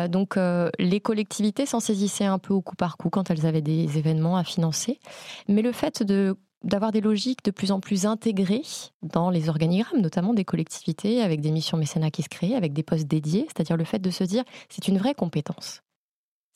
[0.09, 0.37] donc,
[0.79, 4.37] les collectivités s'en saisissaient un peu au coup par coup quand elles avaient des événements
[4.37, 5.01] à financer.
[5.49, 8.63] Mais le fait de d'avoir des logiques de plus en plus intégrées
[9.03, 12.83] dans les organigrammes, notamment des collectivités, avec des missions mécénat qui se créent, avec des
[12.83, 15.83] postes dédiés, c'est-à-dire le fait de se dire c'est une vraie compétence.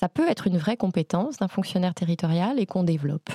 [0.00, 3.28] Ça peut être une vraie compétence d'un fonctionnaire territorial et qu'on développe.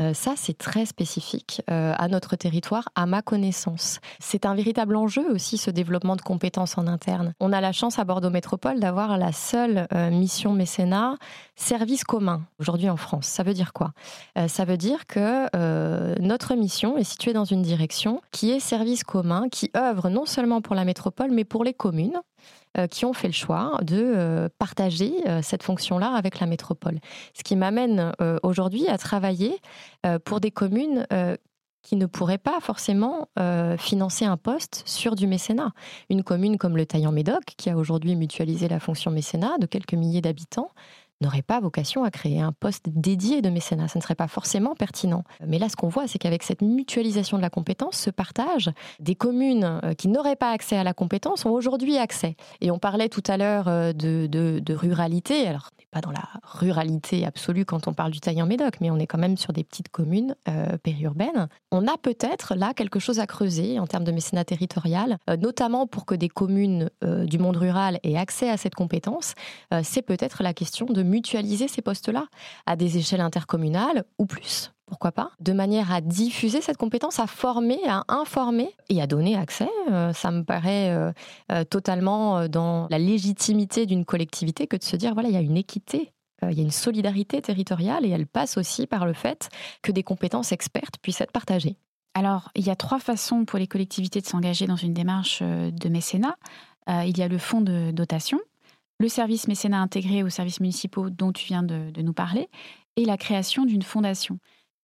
[0.00, 4.00] Euh, ça, c'est très spécifique euh, à notre territoire, à ma connaissance.
[4.18, 7.32] C'est un véritable enjeu aussi, ce développement de compétences en interne.
[7.38, 11.14] On a la chance à Bordeaux Métropole d'avoir la seule euh, mission mécénat
[11.54, 13.26] service commun aujourd'hui en France.
[13.26, 13.92] Ça veut dire quoi?
[14.48, 15.46] Ça veut dire que
[16.20, 20.62] notre mission est située dans une direction qui est service commun, qui œuvre non seulement
[20.62, 22.18] pour la métropole, mais pour les communes
[22.90, 27.00] qui ont fait le choix de partager cette fonction-là avec la métropole.
[27.34, 29.60] Ce qui m'amène aujourd'hui à travailler
[30.06, 31.36] euh, pour des communes euh,
[31.82, 35.72] qui ne pourraient pas forcément euh, financer un poste sur du mécénat.
[36.10, 40.20] Une commune comme le Taillan-Médoc, qui a aujourd'hui mutualisé la fonction mécénat de quelques milliers
[40.20, 40.70] d'habitants,
[41.20, 43.88] n'aurait pas vocation à créer un poste dédié de mécénat.
[43.88, 45.24] Ce ne serait pas forcément pertinent.
[45.46, 49.14] Mais là, ce qu'on voit, c'est qu'avec cette mutualisation de la compétence, ce partage, des
[49.14, 52.36] communes qui n'auraient pas accès à la compétence ont aujourd'hui accès.
[52.60, 55.46] Et on parlait tout à l'heure de, de, de, ruralité.
[55.46, 59.06] Alors, pas dans la ruralité absolue quand on parle du taillan médoc, mais on est
[59.06, 61.48] quand même sur des petites communes euh, périurbaines.
[61.70, 65.86] On a peut-être là quelque chose à creuser en termes de mécénat territorial, euh, notamment
[65.86, 69.34] pour que des communes euh, du monde rural aient accès à cette compétence.
[69.82, 72.26] c'est peut-être la question de mutualiser ces postes-là
[72.66, 77.28] à des échelles intercommunales ou plus pourquoi pas, de manière à diffuser cette compétence, à
[77.28, 79.70] former, à informer et à donner accès.
[79.90, 81.12] Euh, ça me paraît euh,
[81.52, 85.42] euh, totalement dans la légitimité d'une collectivité que de se dire, voilà, il y a
[85.42, 89.50] une équité il y a une solidarité territoriale et elle passe aussi par le fait
[89.82, 91.76] que des compétences expertes puissent être partagées.
[92.14, 95.88] Alors, il y a trois façons pour les collectivités de s'engager dans une démarche de
[95.90, 96.36] mécénat.
[96.88, 98.40] il y a le fonds de dotation,
[98.98, 102.48] le service mécénat intégré aux services municipaux dont tu viens de, de nous parler,
[102.96, 104.38] et la création d'une fondation.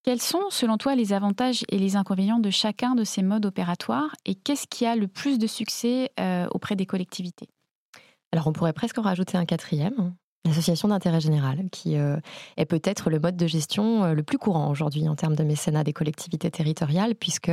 [0.06, 4.14] Quels sont, selon toi, les avantages et les inconvénients de chacun de ces modes opératoires
[4.24, 7.48] et qu'est-ce qui a le plus de succès euh, auprès des collectivités?
[8.30, 10.14] Alors, on pourrait presque en rajouter un quatrième,
[10.44, 12.18] l'association d'intérêt général, qui euh,
[12.56, 15.82] est peut-être le mode de gestion euh, le plus courant aujourd'hui en termes de mécénat
[15.82, 17.50] des collectivités territoriales, puisque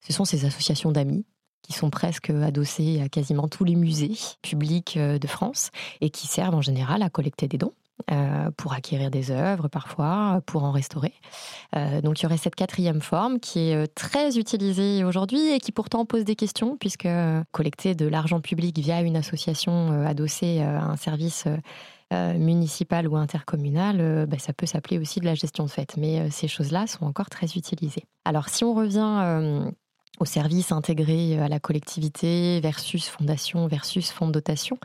[0.00, 1.26] ce sont ces associations d'amis
[1.60, 5.68] qui sont presque adossées à quasiment tous les musées publics de France
[6.00, 7.74] et qui servent en général à collecter des dons.
[8.10, 11.12] Euh, pour acquérir des œuvres parfois, pour en restaurer.
[11.76, 15.58] Euh, donc il y aurait cette quatrième forme qui est euh, très utilisée aujourd'hui et
[15.58, 17.08] qui pourtant pose des questions puisque
[17.52, 21.46] collecter de l'argent public via une association adossée à un service
[22.12, 25.96] municipal ou intercommunal, bah, ça peut s'appeler aussi de la gestion de fête.
[25.96, 28.04] Mais ces choses-là sont encore très utilisées.
[28.24, 29.70] Alors si on revient
[30.20, 34.78] au service intégré à la collectivité versus fondation versus fonds de dotation.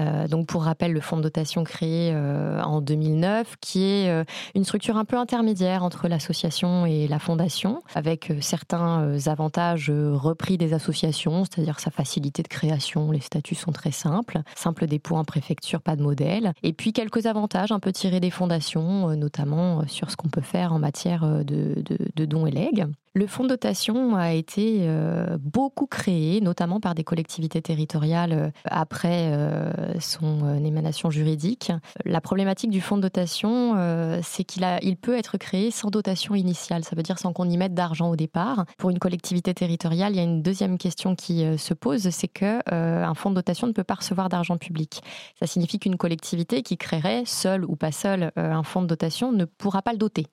[0.00, 4.24] Euh, donc pour rappel, le fonds de dotation créé euh, en 2009, qui est euh,
[4.54, 10.72] une structure un peu intermédiaire entre l'association et la fondation, avec certains avantages repris des
[10.72, 15.80] associations, c'est-à-dire sa facilité de création, les statuts sont très simples, simple dépôt en préfecture,
[15.80, 20.16] pas de modèle, et puis quelques avantages un peu tirés des fondations, notamment sur ce
[20.16, 21.82] qu'on peut faire en matière de,
[22.14, 22.86] de dons et legs.
[23.16, 28.50] Le fonds de dotation a été euh, beaucoup créé, notamment par des collectivités territoriales euh,
[28.66, 31.72] après euh, son émanation juridique.
[32.04, 33.74] La problématique du fonds de dotation,
[34.22, 36.84] c'est qu'il il peut être créé sans dotation initiale.
[36.84, 38.66] Ça veut dire sans qu'on y mette d'argent au départ.
[38.76, 42.60] Pour une collectivité territoriale, il y a une deuxième question qui se pose, c'est que
[42.70, 45.00] un fonds de dotation ne peut pas recevoir d'argent public.
[45.38, 49.46] Ça signifie qu'une collectivité qui créerait, seule ou pas seule, un fonds de dotation ne
[49.46, 50.26] pourra pas le doter.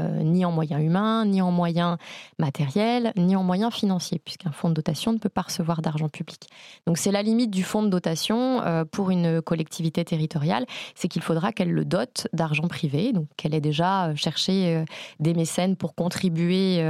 [0.00, 1.96] Euh, ni en moyens humains, ni en moyens
[2.38, 6.48] matériels, ni en moyens financiers, puisqu'un fonds de dotation ne peut pas recevoir d'argent public.
[6.86, 11.22] Donc c'est la limite du fonds de dotation euh, pour une collectivité territoriale, c'est qu'il
[11.22, 14.84] faudra qu'elle le dote d'argent privé, donc qu'elle ait déjà euh, cherché
[15.18, 16.82] des mécènes pour contribuer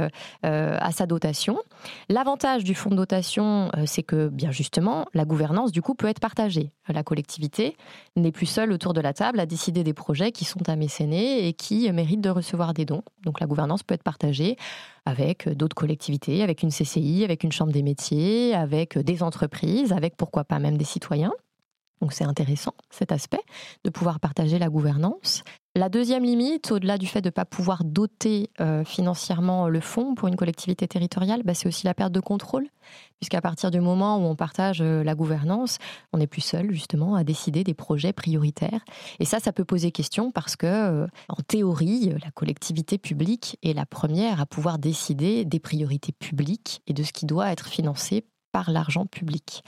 [0.43, 1.57] à sa dotation.
[2.09, 6.19] L'avantage du fonds de dotation, c'est que bien justement, la gouvernance du coup peut être
[6.19, 6.71] partagée.
[6.87, 7.75] La collectivité
[8.15, 11.47] n'est plus seule autour de la table à décider des projets qui sont à mécéner
[11.47, 13.03] et qui méritent de recevoir des dons.
[13.23, 14.57] Donc la gouvernance peut être partagée
[15.05, 20.15] avec d'autres collectivités, avec une CCI, avec une chambre des métiers, avec des entreprises, avec
[20.17, 21.33] pourquoi pas même des citoyens.
[22.01, 23.41] Donc c'est intéressant cet aspect
[23.83, 25.43] de pouvoir partager la gouvernance.
[25.75, 30.15] La deuxième limite, au-delà du fait de ne pas pouvoir doter euh, financièrement le fonds
[30.15, 32.67] pour une collectivité territoriale, bah, c'est aussi la perte de contrôle,
[33.19, 35.77] puisqu'à partir du moment où on partage euh, la gouvernance,
[36.11, 38.83] on n'est plus seul justement à décider des projets prioritaires.
[39.19, 43.73] Et ça, ça peut poser question parce que, euh, en théorie, la collectivité publique est
[43.73, 48.25] la première à pouvoir décider des priorités publiques et de ce qui doit être financé
[48.51, 49.63] par l'argent public.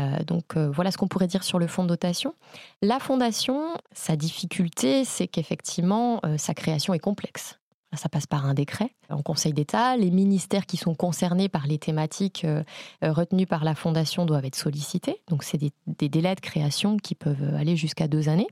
[0.00, 2.34] Euh, donc euh, voilà ce qu'on pourrait dire sur le fonds de dotation.
[2.82, 7.58] La fondation, sa difficulté, c'est qu'effectivement, euh, sa création est complexe.
[7.94, 9.96] Ça passe par un décret en Conseil d'État.
[9.96, 12.46] Les ministères qui sont concernés par les thématiques
[13.02, 15.20] retenues par la Fondation doivent être sollicités.
[15.26, 15.72] Donc, c'est des,
[16.08, 18.46] délais de création qui peuvent aller jusqu'à deux années.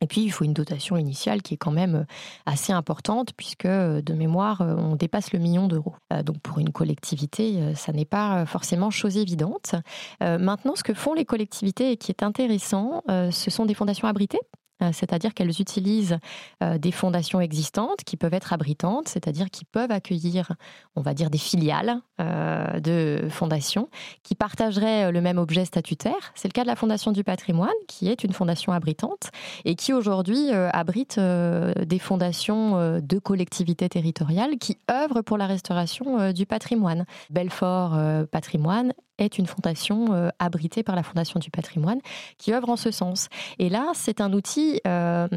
[0.00, 2.04] Et puis, il faut une dotation initiale qui est quand même euh,
[2.46, 5.94] assez importante, puisque euh, de mémoire, euh, on dépasse le million d'euros.
[6.24, 9.74] Donc, pour une collectivité, ça n'est pas forcément chose évidente.
[10.20, 14.40] Maintenant, ce que font les collectivités et qui est intéressant, ce sont des fondations abritées.
[14.82, 16.18] Euh, c'est-à-dire qu'elles utilisent
[16.62, 20.52] euh, des fondations existantes qui peuvent être abritantes, c'est-à-dire qui peuvent accueillir,
[20.96, 23.88] on va dire, des filiales euh, de fondations
[24.22, 26.32] qui partageraient le même objet statutaire.
[26.34, 29.30] C'est le cas de la Fondation du patrimoine, qui est une fondation abritante
[29.64, 36.46] et qui aujourd'hui abrite des fondations de collectivités territoriales qui œuvrent pour la restauration du
[36.46, 37.04] patrimoine.
[37.30, 37.96] Belfort
[38.30, 42.00] Patrimoine est une fondation abritée par la Fondation du patrimoine
[42.38, 43.28] qui œuvre en ce sens.
[43.58, 45.28] Et là, c'est un outil euh,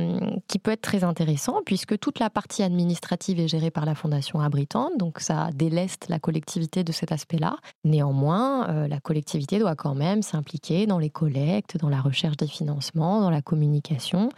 [0.48, 4.40] qui peut être très intéressant puisque toute la partie administrative est gérée par la Fondation
[4.40, 7.58] abritante, donc ça déleste la collectivité de cet aspect-là.
[7.84, 12.48] Néanmoins, euh, la collectivité doit quand même s'impliquer dans les collectes, dans la recherche des
[12.48, 14.30] financements, dans la communication.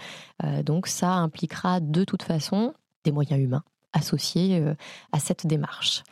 [0.63, 3.63] donc ça impliquera de toute façon des moyens humains
[3.95, 4.75] associé euh,
[5.11, 6.03] à cette démarche.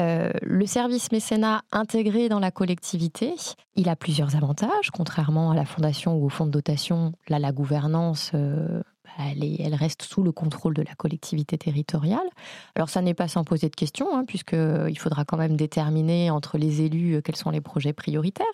[0.00, 3.34] Euh, le service mécénat intégré dans la collectivité,
[3.76, 7.12] il a plusieurs avantages, contrairement à la fondation ou au fonds de dotation.
[7.28, 8.32] Là, la gouvernance
[9.18, 12.28] euh, elle, reste sous le contrôle de la collectivité territoriale.
[12.74, 16.58] Alors ça n'est pas sans poser de questions, hein, puisqu'il faudra quand même déterminer entre
[16.58, 18.46] les élus quels sont les projets prioritaires.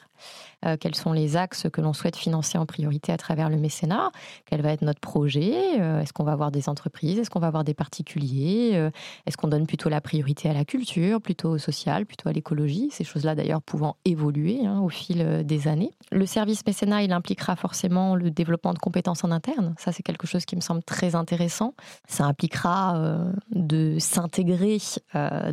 [0.65, 4.11] Euh, quels sont les axes que l'on souhaite financer en priorité à travers le mécénat,
[4.47, 7.49] quel va être notre projet, euh, est-ce qu'on va avoir des entreprises, est-ce qu'on va
[7.49, 8.91] avoir des particuliers, euh,
[9.27, 12.91] est-ce qu'on donne plutôt la priorité à la culture, plutôt au social, plutôt à l'écologie,
[12.93, 15.91] ces choses-là d'ailleurs pouvant évoluer hein, au fil des années.
[16.13, 20.29] Le service mécénat, il impliquera forcément le développement de compétences en interne, ça c'est quelque
[20.29, 21.75] chose qui me semble très intéressant.
[22.09, 23.19] Ça impliquera
[23.51, 24.79] de s'intégrer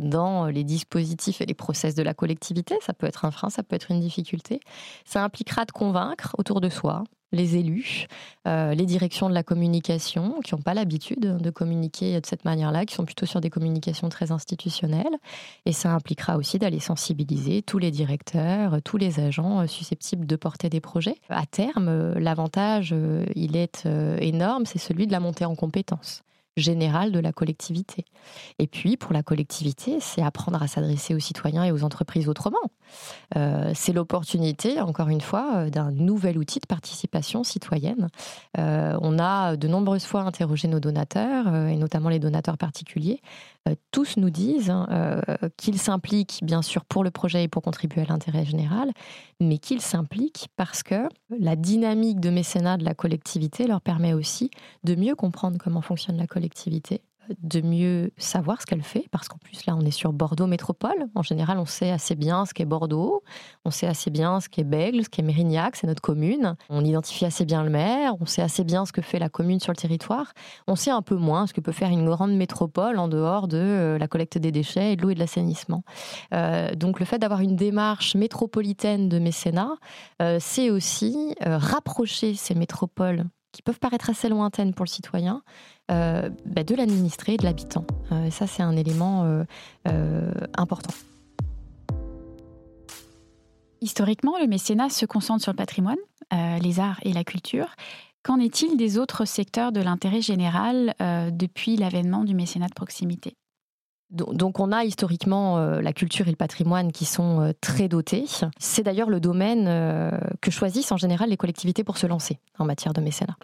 [0.02, 3.62] dans les dispositifs et les process de la collectivité, ça peut être un frein, ça
[3.62, 4.60] peut être une difficulté.
[5.04, 8.06] Ça impliquera de convaincre autour de soi les élus,
[8.46, 12.84] euh, les directions de la communication, qui n'ont pas l'habitude de communiquer de cette manière-là,
[12.86, 15.16] qui sont plutôt sur des communications très institutionnelles.
[15.66, 20.36] Et ça impliquera aussi d'aller sensibiliser tous les directeurs, tous les agents euh, susceptibles de
[20.36, 21.16] porter des projets.
[21.28, 22.94] À terme, euh, l'avantage,
[23.34, 23.86] il est
[24.20, 26.22] énorme, c'est celui de la montée en compétences
[26.60, 28.04] général de la collectivité.
[28.58, 32.58] Et puis, pour la collectivité, c'est apprendre à s'adresser aux citoyens et aux entreprises autrement.
[33.36, 38.08] Euh, c'est l'opportunité, encore une fois, euh, d'un nouvel outil de participation citoyenne.
[38.58, 43.20] Euh, on a de nombreuses fois interrogé nos donateurs, et notamment les donateurs particuliers.
[43.90, 45.20] Tous nous disent hein,
[45.56, 48.90] qu'ils s'impliquent, bien sûr, pour le projet et pour contribuer à l'intérêt général,
[49.40, 54.50] mais qu'ils s'impliquent parce que la dynamique de mécénat de la collectivité leur permet aussi
[54.84, 57.02] de mieux comprendre comment fonctionne la collectivité,
[57.42, 61.08] de mieux savoir ce qu'elle fait, parce qu'en plus là on est sur Bordeaux Métropole.
[61.14, 63.22] En général, on sait assez bien ce qu'est Bordeaux,
[63.64, 66.56] on sait assez bien ce qu'est Bègle, ce qu'est Mérignac, c'est notre commune.
[66.68, 69.60] On identifie assez bien le maire, on sait assez bien ce que fait la commune
[69.60, 70.32] sur le territoire.
[70.66, 73.58] On sait un peu moins ce que peut faire une grande métropole en dehors de
[73.58, 75.84] euh, la collecte des déchets et de l'eau et de l'assainissement.
[76.34, 79.76] Euh, donc le fait d'avoir une démarche métropolitaine de mécénat,
[80.22, 85.42] euh, c'est aussi rapprocher ces métropoles qui peuvent paraître assez lointaines pour le citoyen,
[85.90, 87.84] euh, bah, de l'administré et de l'habitant.
[88.12, 89.24] Euh, ça, c'est un élément
[89.86, 90.94] euh, important.
[93.80, 95.96] Historiquement, le mécénat se concentre sur le patrimoine,
[96.32, 97.74] les arts et la culture.
[98.22, 100.94] Qu'en est-il des autres secteurs de l'intérêt général
[101.32, 103.36] depuis l'avènement du mécénat de proximité?
[104.10, 108.24] Donc on a historiquement euh, la culture et le patrimoine qui sont euh, très dotés.
[108.58, 112.64] C'est d'ailleurs le domaine euh, que choisissent en général les collectivités pour se lancer en
[112.64, 113.36] matière de mécénat.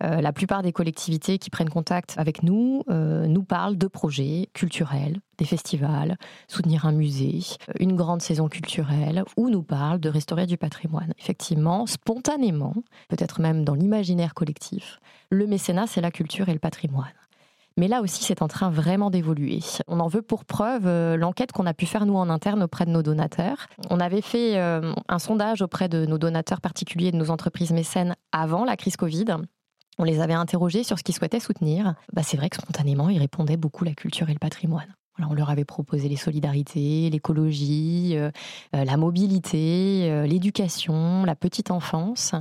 [0.00, 5.46] la plupart des collectivités qui prennent contact avec nous nous parlent de projets culturels, des
[5.46, 7.40] festivals, soutenir un musée,
[7.78, 11.14] une grande saison culturelle, ou nous parlent de restaurer du patrimoine.
[11.18, 12.74] Effectivement, spontanément,
[13.08, 15.00] peut-être même dans l'imaginaire collectif,
[15.30, 17.06] le mécénat, c'est la culture et le patrimoine.
[17.78, 19.60] Mais là aussi, c'est en train vraiment d'évoluer.
[19.86, 22.86] On en veut pour preuve euh, l'enquête qu'on a pu faire nous en interne auprès
[22.86, 23.68] de nos donateurs.
[23.88, 28.16] On avait fait euh, un sondage auprès de nos donateurs particuliers, de nos entreprises mécènes
[28.32, 29.26] avant la crise Covid.
[29.96, 31.94] On les avait interrogés sur ce qu'ils souhaitaient soutenir.
[32.12, 34.92] Bah, c'est vrai que spontanément, ils répondaient beaucoup la culture et le patrimoine
[35.28, 38.30] on leur avait proposé les solidarités, l'écologie, euh,
[38.74, 42.34] euh, la mobilité, euh, l'éducation, la petite enfance,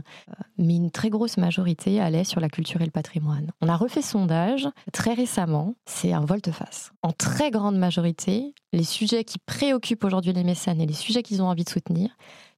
[0.58, 3.52] mais une très grosse majorité allait sur la culture et le patrimoine.
[3.62, 6.92] On a refait sondage très récemment, c'est un volte-face.
[7.02, 11.42] En très grande majorité, les sujets qui préoccupent aujourd'hui les mécènes et les sujets qu'ils
[11.42, 12.10] ont envie de soutenir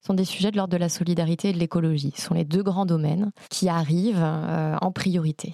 [0.06, 2.14] sont des sujets de l'ordre de la solidarité et de l'écologie.
[2.16, 5.54] Ce sont les deux grands domaines qui arrivent en priorité.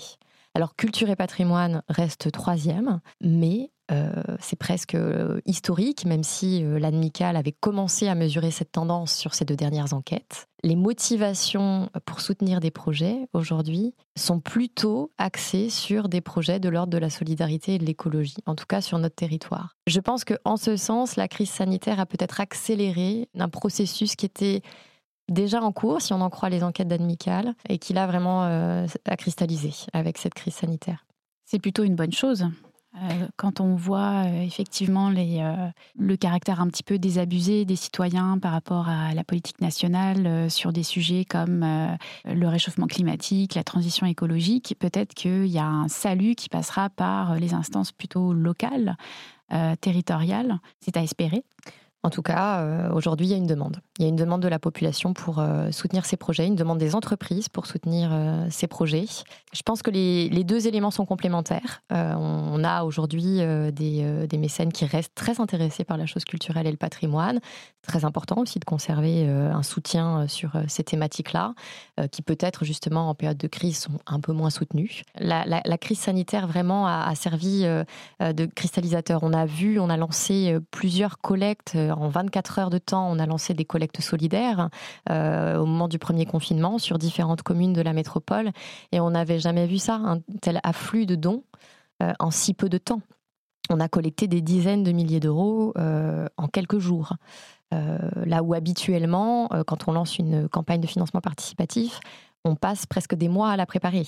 [0.55, 3.71] Alors culture et patrimoine restent troisième, mais
[4.39, 9.33] c'est presque euh, historique, même si euh, l'ADMICAL avait commencé à mesurer cette tendance sur
[9.35, 10.47] ces deux dernières enquêtes.
[10.63, 16.91] Les motivations pour soutenir des projets aujourd'hui sont plutôt axées sur des projets de l'ordre
[16.91, 19.75] de la solidarité et de l'écologie, en tout cas sur notre territoire.
[19.85, 24.61] Je pense qu'en ce sens, la crise sanitaire a peut-être accéléré un processus qui était
[25.29, 29.17] déjà en cours, si on en croit les enquêtes d'ADMICAL, et qui l'a vraiment a
[29.17, 31.05] cristallisé avec cette crise sanitaire.
[31.45, 32.47] C'est plutôt une bonne chose.
[32.97, 35.67] Euh, quand on voit euh, effectivement euh,
[35.97, 40.71] le caractère un petit peu désabusé des citoyens par rapport à la politique nationale sur
[40.71, 41.65] des sujets comme
[42.25, 47.35] le réchauffement climatique, la transition écologique, peut-être qu'il y a un salut qui passera par
[47.35, 48.97] les instances plutôt locales,
[49.81, 50.59] territoriales.
[50.79, 51.43] C'est à espérer.
[52.05, 53.77] En tout cas, euh, aujourd'hui, il y a une demande.
[53.97, 56.77] Il y a une demande de la population pour euh, soutenir ces projets, une demande
[56.77, 59.07] des entreprises pour soutenir euh, ces projets.
[59.53, 61.81] Je pense que les, deux éléments sont complémentaires.
[61.89, 63.39] on, a aujourd'hui
[63.71, 67.39] des, mécènes qui restent très intéressés par la chose culturelle et le patrimoine.
[67.81, 71.55] Très important aussi de conserver un soutien sur ces thématiques-là,
[72.11, 75.03] qui peut-être justement en période de crise sont un peu moins soutenus.
[75.17, 77.63] La, crise sanitaire vraiment a servi
[78.19, 79.23] de cristallisateur.
[79.23, 83.25] On a vu, on a lancé plusieurs collectes en 24 heures de temps, on a
[83.25, 84.69] lancé des collectes solidaires
[85.09, 88.51] euh, au moment du premier confinement sur différentes communes de la métropole.
[88.91, 91.43] Et on n'avait jamais vu ça, un tel afflux de dons
[92.03, 93.01] euh, en si peu de temps.
[93.69, 97.13] On a collecté des dizaines de milliers d'euros euh, en quelques jours.
[97.71, 101.99] là où habituellement, quand on lance une campagne de financement participatif,
[102.45, 104.05] on passe presque des mois à la préparer.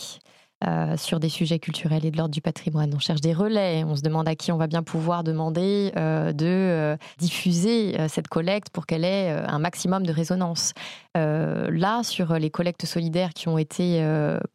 [0.65, 2.91] Euh, sur des sujets culturels et de l'ordre du patrimoine.
[2.95, 6.33] On cherche des relais, on se demande à qui on va bien pouvoir demander euh,
[6.33, 10.73] de euh, diffuser cette collecte pour qu'elle ait un maximum de résonance.
[11.13, 14.03] là, sur les collectes solidaires qui ont été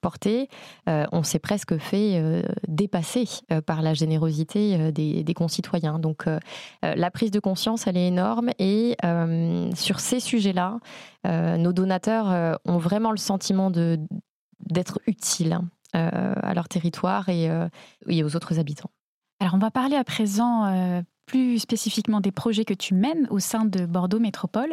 [0.01, 0.49] portées,
[0.87, 3.25] on s'est presque fait dépasser
[3.67, 5.99] par la générosité des, concitoyens.
[5.99, 6.27] Donc
[6.83, 8.97] la prise de conscience, elle est énorme et
[9.75, 10.79] sur ces sujets-là,
[11.25, 17.69] nos donateurs ont vraiment le sentiment d'être utiles euh, à leur territoire euh,
[18.09, 18.91] et, aux autres habitants.
[19.41, 23.39] Alors on va parler à présent euh, plus spécifiquement des projets que tu mènes au
[23.39, 24.73] sein de Bordeaux Métropole.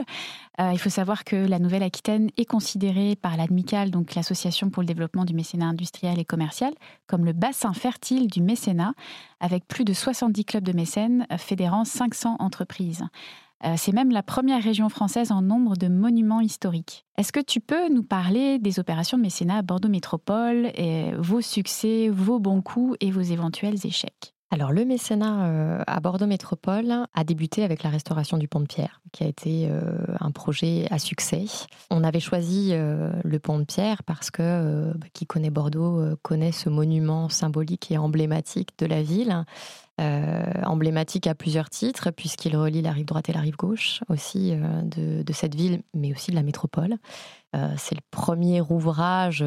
[0.59, 4.87] Euh, il faut savoir que la Nouvelle-Aquitaine est considérée par l'ADMICAL, donc l'Association pour le
[4.87, 6.73] développement du mécénat industriel et commercial,
[7.07, 8.93] comme le bassin fertile du mécénat,
[9.39, 13.03] avec plus de 70 clubs de mécènes fédérant 500 entreprises.
[13.65, 17.05] Euh, c'est même la première région française en nombre de monuments historiques.
[17.17, 21.41] Est-ce que tu peux nous parler des opérations de mécénat à Bordeaux Métropole, et vos
[21.41, 24.33] succès, vos bons coups et vos éventuels échecs?
[24.51, 28.65] Alors le mécénat euh, à Bordeaux Métropole a débuté avec la restauration du pont de
[28.65, 31.45] Pierre, qui a été euh, un projet à succès.
[31.91, 36.67] On avait choisi le pont de Pierre parce que bah, qui connaît Bordeaux connaît ce
[36.69, 39.45] monument symbolique et emblématique de la ville.
[39.99, 44.53] Euh, emblématique à plusieurs titres, puisqu'il relie la rive droite et la rive gauche aussi
[44.53, 44.81] euh,
[45.23, 46.95] de, cette ville, mais aussi de la métropole.
[47.53, 49.43] Euh, c'est le premier ouvrage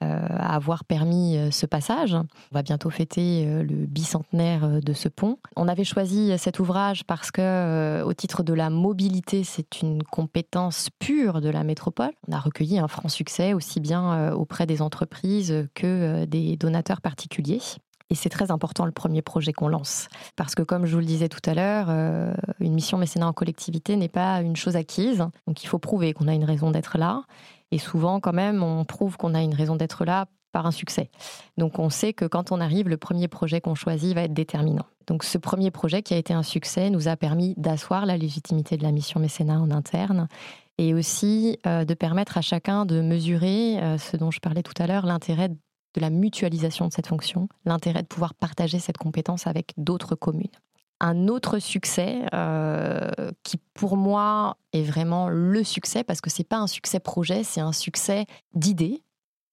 [0.00, 2.14] à avoir permis ce passage.
[2.14, 5.38] On va bientôt fêter le bicentenaire de ce pont.
[5.54, 10.88] On avait choisi cet ouvrage parce que, au titre de la mobilité, c'est une compétence
[10.98, 12.10] pure de la métropole.
[12.26, 17.60] On a recueilli un franc succès aussi bien auprès des entreprises que des donateurs particuliers.
[18.12, 20.08] Et c'est très important le premier projet qu'on lance.
[20.36, 23.32] Parce que comme je vous le disais tout à l'heure, euh, une mission mécénat en
[23.32, 25.26] collectivité n'est pas une chose acquise.
[25.46, 27.22] Donc il faut prouver qu'on a une raison d'être là.
[27.70, 31.10] Et souvent, quand même, on prouve qu'on a une raison d'être là par un succès.
[31.56, 34.84] Donc on sait que quand on arrive, le premier projet qu'on choisit va être déterminant.
[35.06, 38.76] Donc ce premier projet qui a été un succès nous a permis d'asseoir la légitimité
[38.76, 40.28] de la mission mécénat en interne
[40.76, 44.74] et aussi euh, de permettre à chacun de mesurer euh, ce dont je parlais tout
[44.78, 45.48] à l'heure, l'intérêt
[45.94, 50.50] de la mutualisation de cette fonction, l'intérêt de pouvoir partager cette compétence avec d'autres communes.
[51.00, 53.10] Un autre succès euh,
[53.42, 57.42] qui pour moi est vraiment le succès, parce que ce n'est pas un succès projet,
[57.42, 59.02] c'est un succès d'idée,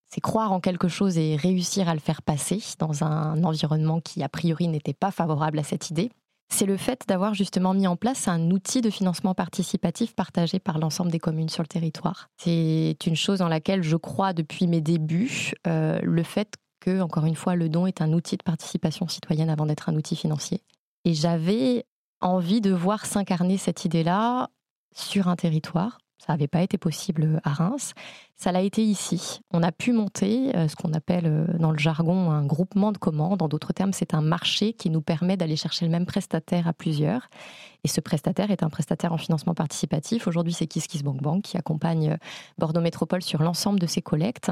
[0.10, 4.24] c'est croire en quelque chose et réussir à le faire passer dans un environnement qui
[4.24, 6.12] a priori n'était pas favorable à cette idée
[6.50, 10.80] c'est le fait d'avoir justement mis en place un outil de financement participatif partagé par
[10.80, 12.30] l'ensemble des communes sur le territoire.
[12.38, 17.26] C'est une chose dans laquelle je crois depuis mes débuts, euh, le fait que, encore
[17.26, 20.62] une fois, le don est un outil de participation citoyenne avant d'être un outil financier.
[21.06, 21.86] Et j'avais
[22.22, 24.50] envie de voir s'incarner cette idée-là
[24.95, 27.93] sur un territoire ça n'avait pas été possible à Reims.
[28.36, 29.41] Ça l'a été ici.
[29.51, 32.97] On a pu monter euh, ce qu'on appelle euh, dans le jargon un groupement de
[32.97, 33.41] commandes.
[33.41, 36.74] En d'autres termes, c'est un marché qui nous permet d'aller chercher le même prestataire à
[36.74, 37.30] plusieurs.
[37.84, 40.28] Et ce prestataire est un prestataire en financement participatif.
[40.28, 42.17] Aujourd'hui, c'est KissKissBankBank qui accompagne euh,
[42.57, 44.51] Bordeaux Métropole sur l'ensemble de ses collectes.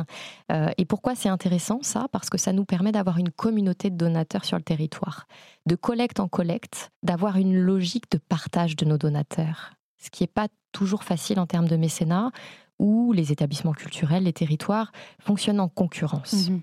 [0.77, 2.07] Et pourquoi c'est intéressant ça?
[2.11, 5.27] Parce que ça nous permet d'avoir une communauté de donateurs sur le territoire.
[5.65, 10.27] De collecte en collecte, d'avoir une logique de partage de nos donateurs ce qui n'est
[10.27, 12.31] pas toujours facile en termes de mécénat,
[12.79, 16.49] où les établissements culturels, les territoires fonctionnent en concurrence.
[16.49, 16.61] Mhm.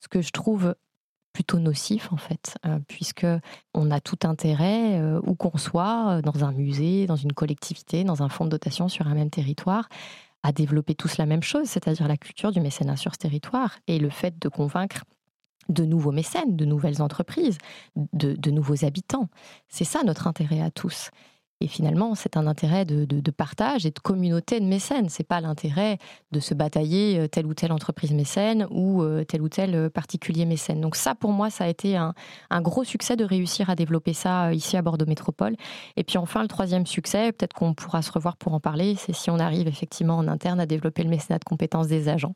[0.00, 0.74] Ce que je trouve
[1.32, 3.26] plutôt nocif en fait, euh, puisque
[3.74, 8.04] on a tout intérêt, euh, où qu'on soit, euh, dans un musée, dans une collectivité,
[8.04, 9.88] dans un fonds de dotation sur un même territoire,
[10.42, 13.98] à développer tous la même chose, c'est-à-dire la culture du mécénat sur ce territoire et
[13.98, 15.04] le fait de convaincre
[15.68, 17.56] de nouveaux mécènes, de nouvelles entreprises,
[17.96, 19.30] de nouveaux habitants.
[19.68, 21.10] C'est ça notre intérêt à tous.
[21.60, 25.08] Et finalement, c'est un intérêt de, partage et de communauté de mécènes.
[25.08, 25.98] C'est pas l'intérêt
[26.32, 29.88] de se batailler euh, telle ou telle entreprise mécène ou euh, tel ou tel euh,
[29.88, 30.80] particulier mécène.
[30.80, 32.12] Donc ça, pour moi, ça a été un,
[32.60, 35.54] gros succès de réussir à développer ça ici à Bordeaux Métropole.
[35.96, 39.14] Et puis enfin, le troisième succès, peut-être qu'on pourra se revoir pour en parler, c'est
[39.14, 42.34] si on arrive effectivement en interne à développer le mécénat de compétences des agents.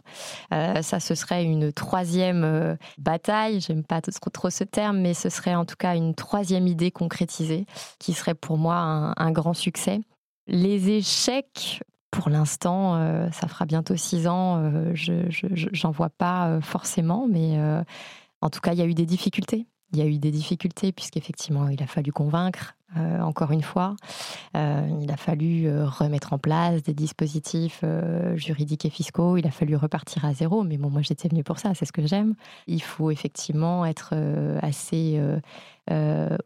[0.51, 3.61] ça, ce serait une troisième bataille.
[3.61, 6.91] J'aime pas trop, trop ce terme, mais ce serait en tout cas une troisième idée
[6.91, 7.67] concrétisée
[7.99, 10.01] qui serait pour moi un, un grand succès.
[10.47, 15.15] Les échecs, pour l'instant, euh, ça fera bientôt six ans, euh, je
[15.73, 17.59] j'en vois pas euh, forcément, mais
[18.41, 19.67] en tout cas, il y a eu des difficultés.
[19.93, 23.97] Il y a eu des difficultés puisqu'effectivement, il a fallu convaincre, euh, encore une fois.
[24.57, 27.85] Euh, il a fallu euh, remettre en place des dispositifs
[28.35, 29.37] juridiques et fiscaux.
[29.37, 30.63] Il a fallu repartir à zéro.
[30.63, 31.75] Mais bon, moi, j'étais venue pour ça.
[31.75, 32.35] C'est ce que j'aime.
[32.67, 34.15] Il faut effectivement être
[34.63, 35.21] assez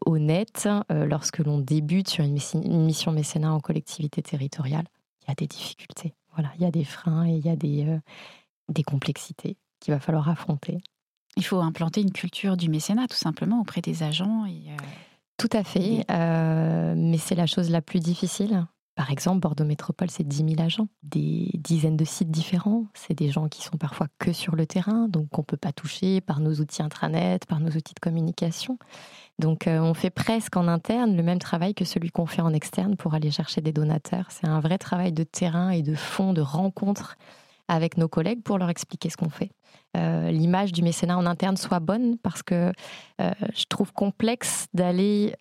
[0.05, 4.85] honnête lorsque l'on débute sur une, mission mécénat en collectivité territoriale.
[5.21, 6.13] Il y a des difficultés.
[6.33, 7.85] Voilà, il y a des freins et il y a des,
[8.69, 10.79] des complexités qu'il va falloir affronter.
[11.35, 14.45] Il faut implanter une culture du mécénat, tout simplement, auprès des agents.
[14.45, 14.69] Et,
[15.37, 18.65] Tout à fait, euh, mais c'est la chose la plus difficile.
[18.95, 22.85] Par exemple, Bordeaux Métropole, c'est 10 000 agents, des dizaines de sites différents.
[22.93, 25.71] C'est des gens qui sont parfois que sur le terrain, donc on ne peut pas
[25.71, 28.77] toucher par nos outils intranet, par nos outils de communication.
[29.39, 32.53] Donc euh, on fait presque en interne le même travail que celui qu'on fait en
[32.53, 34.27] externe pour aller chercher des donateurs.
[34.29, 37.17] C'est un vrai travail de terrain et de fond, de rencontre
[37.67, 39.49] avec nos collègues pour leur expliquer ce qu'on fait.
[39.95, 42.71] L'image du mécénat en interne soit bonne parce que
[43.19, 45.35] je trouve complexe d'aller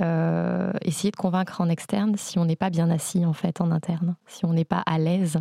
[0.82, 4.16] essayer de convaincre en externe si on n'est pas bien assis en fait en interne,
[4.26, 5.38] si on n'est pas à l'aise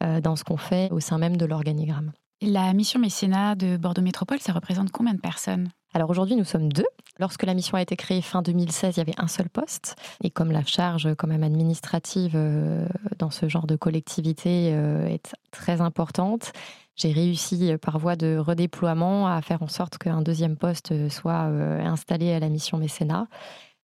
[0.00, 2.12] dans ce qu'on fait au sein même de l'organigramme.
[2.42, 5.68] La mission mécénat de Bordeaux Métropole, ça représente combien de personnes?
[5.92, 6.86] Alors aujourd'hui, nous sommes deux.
[7.18, 9.96] Lorsque la mission a été créée fin 2016, il y avait un seul poste.
[10.22, 12.86] Et comme la charge quand même administrative euh,
[13.18, 16.52] dans ce genre de collectivité euh, est très importante,
[16.94, 21.80] j'ai réussi par voie de redéploiement à faire en sorte qu'un deuxième poste soit euh,
[21.80, 23.26] installé à la mission mécénat.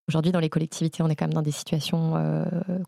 [0.09, 2.15] Aujourd'hui, dans les collectivités, on est quand même dans des situations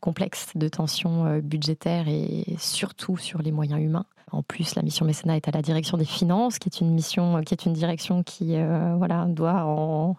[0.00, 4.06] complexes de tensions budgétaires et surtout sur les moyens humains.
[4.32, 7.42] En plus, la mission mécénat est à la direction des finances, qui est une mission,
[7.42, 10.16] qui est une direction qui, euh, voilà, doit en,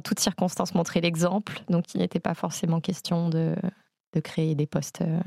[0.00, 1.62] toutes circonstances montrer l'exemple.
[1.68, 3.54] Donc, il n'était pas forcément question de,
[4.24, 5.20] créer des postes euh,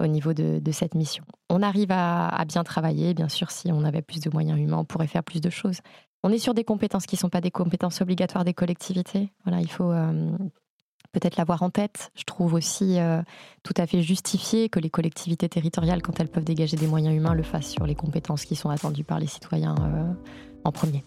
[0.00, 1.24] au niveau de, cette mission.
[1.50, 4.84] On arrive à, bien travailler, bien sûr, si on avait plus de moyens humains, on
[4.84, 5.80] pourrait faire plus de choses.
[6.22, 9.32] On est sur des compétences qui ne sont pas des compétences obligatoires des collectivités.
[9.44, 10.36] Voilà, il faut euh,
[11.12, 12.10] peut-être l'avoir en tête.
[12.14, 13.22] Je trouve aussi euh,
[13.62, 17.34] tout à fait justifié que les collectivités territoriales, quand elles peuvent dégager des moyens humains,
[17.34, 20.12] le fassent sur les compétences qui sont attendues par les citoyens euh,
[20.64, 21.04] en premier.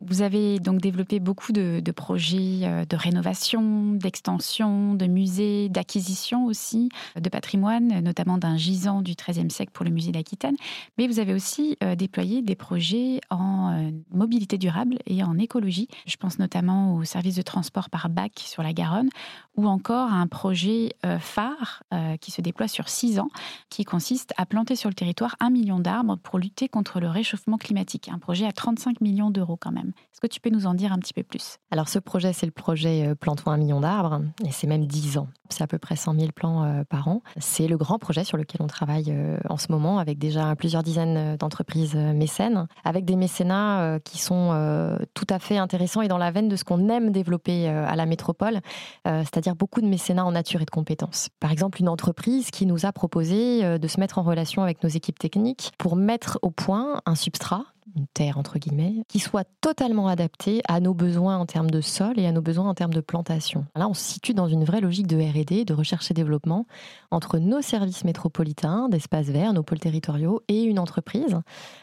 [0.00, 6.88] Vous avez donc développé beaucoup de, projets euh, de rénovation, d'extension, de musées, d'acquisition aussi,
[7.20, 10.56] de patrimoine, notamment d'un gisant du XIIIe siècle pour le musée d'Aquitaine.
[10.98, 15.88] Mais vous avez aussi euh, déployé des projets en euh, mobilité durable et en écologie.
[16.06, 19.10] Je pense notamment au service de transport par bac sur la Garonne
[19.56, 20.90] ou encore un projet
[21.20, 21.82] phare
[22.20, 23.28] qui se déploie sur six ans,
[23.70, 27.56] qui consiste à planter sur le territoire un million d'arbres pour lutter contre le réchauffement
[27.56, 28.10] climatique.
[28.12, 29.92] Un projet à 35 millions d'euros quand même.
[30.12, 31.58] Est-ce que tu peux nous en dire un petit peu plus?
[31.70, 35.18] Alors ce projet, c'est le projet euh, Plantons un million d'arbres, et c'est même 10
[35.18, 35.28] ans.
[35.50, 37.22] C'est à peu près 100 000 plants euh, par an.
[37.38, 40.82] C'est le grand projet sur lequel on travaille euh, en ce moment, avec déjà plusieurs
[40.82, 46.30] dizaines d'entreprises mécènes, avec des mécénats qui sont tout à fait intéressants et dans la
[46.30, 48.60] veine de ce qu'on aime développer à la métropole,
[49.04, 51.28] c'est-à-dire beaucoup de mécénats en nature et de compétences.
[51.40, 54.88] Par exemple, une entreprise qui nous a proposé de se mettre en relation avec nos
[54.88, 57.64] équipes techniques pour mettre au point un substrat
[57.94, 62.18] une terre entre guillemets, qui soit totalement adaptée à nos besoins en termes de sol
[62.18, 63.66] et à nos besoins en termes de plantation.
[63.74, 66.66] Là, on se situe dans une vraie logique de R&D, de recherche et développement,
[67.10, 71.40] entre nos services métropolitains, d'espaces verts, nos pôles territoriaux et une entreprise.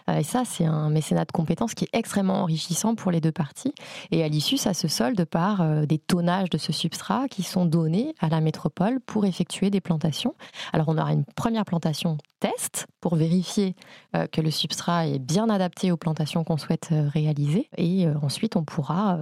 [0.10, 3.32] Euh, et ça, c'est un mécénat de compétences qui est extrêmement enrichissant pour les deux
[3.32, 3.74] parties.
[4.12, 7.66] Et à l'issue, ça se solde par euh, des tonnages de ce substrat qui sont
[7.66, 10.36] donnés à la métropole pour effectuer des plantations.
[10.74, 13.74] Alors, on aura une première plantation test pour vérifier
[14.18, 17.70] euh, que le substrat est bien adapté aux plantations qu'on souhaite euh, réaliser.
[17.78, 19.18] Et euh, ensuite, on pourra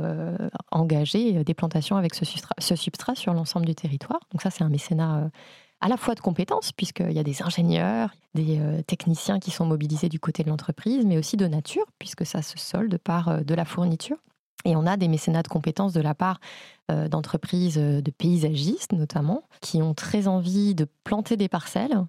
[0.72, 4.19] engager des plantations avec ce substrat, ce substrat sur l'ensemble du territoire.
[4.32, 5.30] Donc ça, c'est un mécénat
[5.82, 10.09] à la fois de compétences, puisqu'il y a des ingénieurs, des techniciens qui sont mobilisés
[10.09, 13.65] du côté de l'entreprise, mais aussi de nature, puisque ça se solde par de la
[13.65, 14.17] fourniture.
[14.65, 16.39] Et on a des mécénats de compétences de la part
[16.89, 22.05] d'entreprises de paysagistes notamment, qui ont très envie de planter des parcelles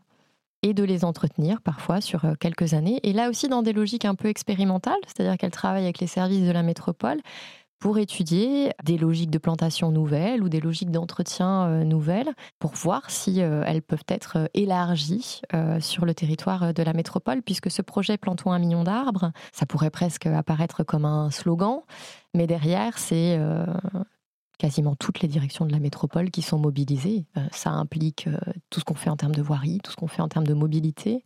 [0.63, 3.01] et de les entretenir parfois sur euh, quelques années.
[3.03, 6.47] Et là aussi dans des logiques un peu expérimentales, c'est-à-dire qu'elle travaille avec les services
[6.47, 7.21] de la métropole
[7.79, 13.11] pour étudier des logiques de plantation nouvelles ou des logiques d'entretien euh, nouvelles pour voir
[13.11, 15.43] si euh, elles peuvent être élargies
[15.81, 19.91] sur le territoire de la métropole, puisque ce projet Plantons un million d'arbres, ça pourrait
[19.91, 21.81] presque apparaître comme un slogan,
[22.35, 23.39] mais derrière, c'est
[24.63, 27.25] quasiment toutes les directions de la métropole qui sont mobilisées.
[27.37, 28.37] Euh, ça implique euh,
[28.71, 30.55] tout ce qu'on fait en termes de voirie, tout ce qu'on fait en termes de
[30.55, 31.25] mobilité,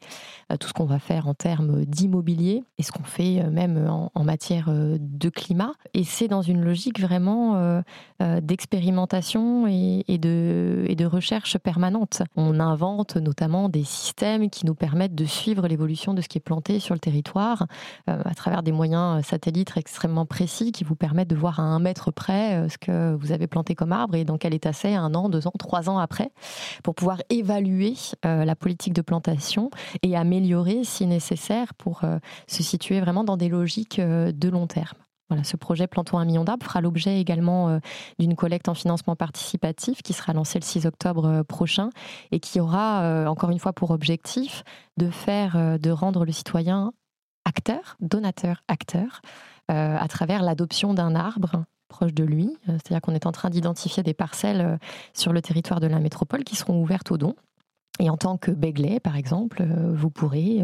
[0.51, 4.25] euh, tout ce qu'on va faire en termes d'immobilier et ce qu'on fait même en,
[4.25, 5.73] matière de climat.
[5.95, 7.83] Et c'est dans une logique vraiment
[8.19, 12.23] d'expérimentation et, de, et de recherche permanente.
[12.35, 16.41] On invente notamment des systèmes qui nous permettent de suivre l'évolution de ce qui est
[16.41, 17.67] planté sur le territoire
[18.09, 22.11] à travers des moyens satellites extrêmement précis qui vous permettent de voir à un mètre
[22.11, 25.15] près ce que vous vous avez planté comme arbre et dans quel état c'est un
[25.15, 26.31] an, deux ans, trois ans après,
[26.83, 29.71] pour pouvoir évaluer euh, la politique de plantation
[30.03, 34.67] et améliorer si nécessaire pour euh, se situer vraiment dans des logiques euh, de long
[34.67, 34.99] terme.
[35.29, 37.81] Voilà, ce projet Plantons un million d'arbres fera l'objet également
[38.21, 41.91] d'une collecte en financement participatif qui sera lancée le 6 octobre prochain
[42.31, 44.63] et qui aura encore une fois pour objectif
[44.99, 46.93] de faire, de rendre le citoyen
[47.45, 49.21] acteur, donateur, acteur,
[49.67, 52.57] à travers l'adoption d'un arbre proche de lui.
[52.69, 54.77] Euh, c'est-à-dire qu'on est en train d'identifier des parcelles euh,
[55.13, 57.35] sur le territoire de la métropole qui seront ouvertes aux dons.
[57.99, 60.63] Et en tant que Begley, par exemple, euh, vous pourrez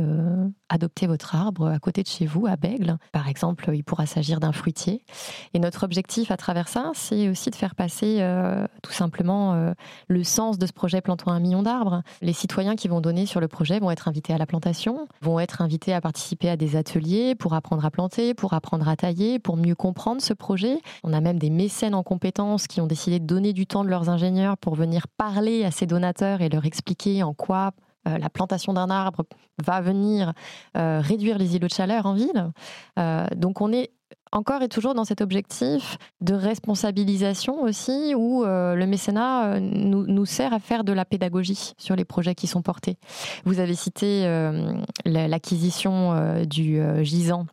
[0.72, 2.96] adopter votre arbre à côté de chez vous, à Bègle.
[3.12, 5.04] Par exemple, il pourra s'agir d'un fruitier.
[5.52, 9.74] Et notre objectif à travers ça, c'est aussi de faire passer euh, tout simplement euh,
[10.08, 12.02] le sens de ce projet Plantons un million d'arbres.
[12.22, 15.40] Les citoyens qui vont donner sur le projet vont être invités à la plantation, vont
[15.40, 19.38] être invités à participer à des ateliers pour apprendre à planter, pour apprendre à tailler,
[19.38, 20.78] pour mieux comprendre ce projet.
[21.04, 23.90] On a même des mécènes en compétences qui ont décidé de donner du temps de
[23.90, 27.72] leurs ingénieurs pour venir parler à ces donateurs et leur expliquer en quoi
[28.08, 29.24] euh, la plantation d'un arbre
[29.62, 30.32] va venir
[30.76, 32.50] euh, réduire les îlots de chaleur en ville.
[32.98, 33.90] Euh, donc on est
[34.32, 40.58] encore et toujours dans cet objectif de responsabilisation aussi, où le mécénat nous, sert à
[40.58, 42.96] faire de la pédagogie sur les projets qui sont portés.
[43.44, 44.24] Vous avez cité
[45.04, 47.46] l'acquisition du gisant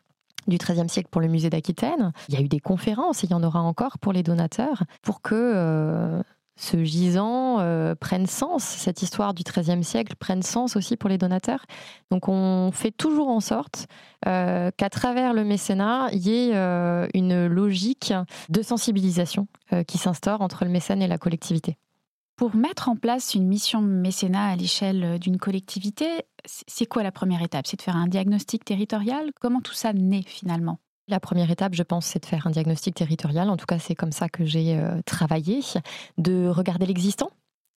[0.48, 2.14] du XIIIe siècle pour le musée d'Aquitaine.
[2.30, 4.84] Il y a eu des conférences, et il y en aura encore pour les donateurs,
[5.02, 6.24] pour que
[6.60, 11.18] ce gisant euh, prenne sens, cette histoire du XIIIe siècle prenne sens aussi pour les
[11.18, 11.66] donateurs.
[12.12, 13.88] Donc on fait toujours en sorte
[14.28, 18.14] euh, qu'à travers le mécénat, il y ait euh, une logique
[18.50, 19.48] de sensibilisation
[19.86, 21.78] qui s'instaure entre le mécène et la collectivité.
[22.36, 26.08] Pour mettre en place une mission mécénat à l'échelle d'une collectivité,
[26.46, 27.68] c'est quoi la première étape?
[27.68, 29.30] C'est de faire un diagnostic territorial?
[29.40, 30.80] Comment tout ça naît finalement?
[31.10, 33.50] La première étape, je pense, c'est de faire un diagnostic territorial.
[33.50, 35.62] En tout cas, c'est comme ça que j'ai euh, travaillé,
[36.18, 37.32] de regarder l'existant.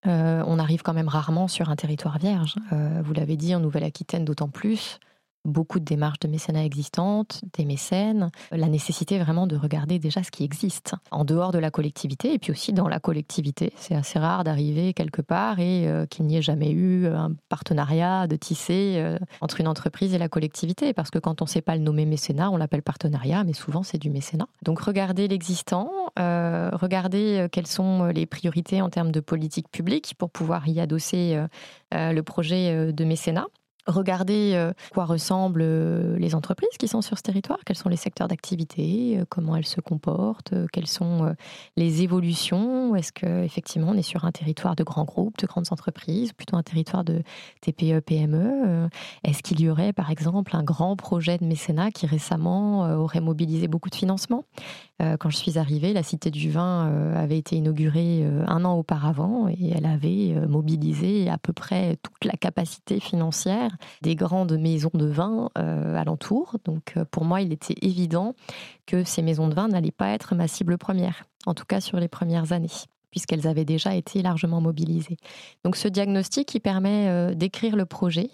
[0.06, 2.56] Euh, on arrive quand même rarement sur un territoire vierge.
[2.72, 4.98] Euh, vous l'avez dit, en Nouvelle-Aquitaine d'autant plus
[5.44, 10.30] beaucoup de démarches de mécénat existantes, des mécènes, la nécessité vraiment de regarder déjà ce
[10.30, 13.72] qui existe en dehors de la collectivité et puis aussi dans la collectivité.
[13.76, 18.26] C'est assez rare d'arriver quelque part et euh, qu'il n'y ait jamais eu un partenariat
[18.26, 21.62] de tisser euh, entre une entreprise et la collectivité parce que quand on ne sait
[21.62, 24.46] pas le nommer mécénat, on l'appelle partenariat, mais souvent c'est du mécénat.
[24.62, 30.30] Donc regarder l'existant, euh, regarder quelles sont les priorités en termes de politique publique pour
[30.30, 31.38] pouvoir y adosser
[31.92, 33.46] le projet de mécénat
[33.86, 37.96] regarder euh, quoi ressemblent euh, les entreprises qui sont sur ce territoire, quels sont les
[37.96, 41.34] secteurs d'activité, euh, comment elles se comportent, quelles sont
[41.76, 42.94] les évolutions.
[42.94, 46.62] Est-ce qu'effectivement on est sur un territoire de grands groupes, de grandes entreprises, plutôt un
[46.62, 47.22] territoire de
[47.60, 48.88] TPE, PME
[49.24, 53.68] Est-ce qu'il y aurait par exemple un grand projet de mécénat qui récemment aurait mobilisé
[53.68, 54.44] beaucoup de financement?
[54.98, 59.72] Quand je suis arrivée, la Cité du Vin avait été inaugurée un an auparavant et
[59.74, 63.71] elle avait mobilisé à peu près toute la capacité financière
[64.02, 66.56] des grandes maisons de vin euh, alentour.
[66.64, 68.34] Donc euh, pour moi, il était évident
[68.86, 71.98] que ces maisons de vin n'allaient pas être ma cible première, en tout cas sur
[71.98, 72.68] les premières années
[73.10, 75.18] puisqu'elles avaient déjà été largement mobilisées.
[75.64, 78.30] Donc ce diagnostic, il permet euh, d'écrire le projet,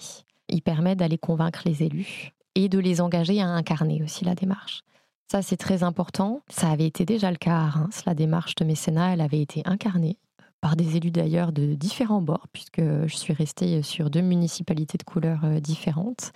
[0.48, 4.82] il permet d'aller convaincre les élus et de les engager à incarner aussi la démarche.
[5.30, 6.42] Ça, c'est très important.
[6.48, 8.02] Ça avait été déjà le cas à Reims.
[8.06, 10.16] La démarche de mécénat, elle avait été incarnée
[10.60, 15.04] par des élus d'ailleurs de différents bords, puisque je suis restée sur deux municipalités de
[15.04, 16.32] couleurs euh, différentes.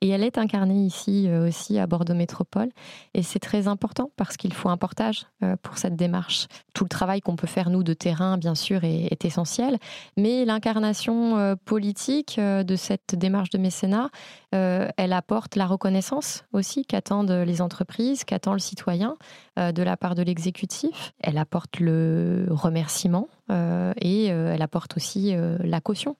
[0.00, 2.70] Et elle est incarnée ici euh, aussi à Bordeaux Métropole.
[3.14, 6.46] Et c'est très important parce qu'il faut un portage euh, pour cette démarche.
[6.72, 9.78] Tout le travail qu'on peut faire, nous, de terrain, bien sûr, est, est essentiel.
[10.16, 14.10] Mais l'incarnation politique de cette démarche de mécénat,
[14.54, 19.16] elle apporte la reconnaissance aussi qu'attendent les entreprises, qu'attend le citoyen
[19.56, 21.12] de la part de l'exécutif.
[21.20, 26.16] Elle apporte le remerciement euh, et euh, elle apporte aussi euh, la caution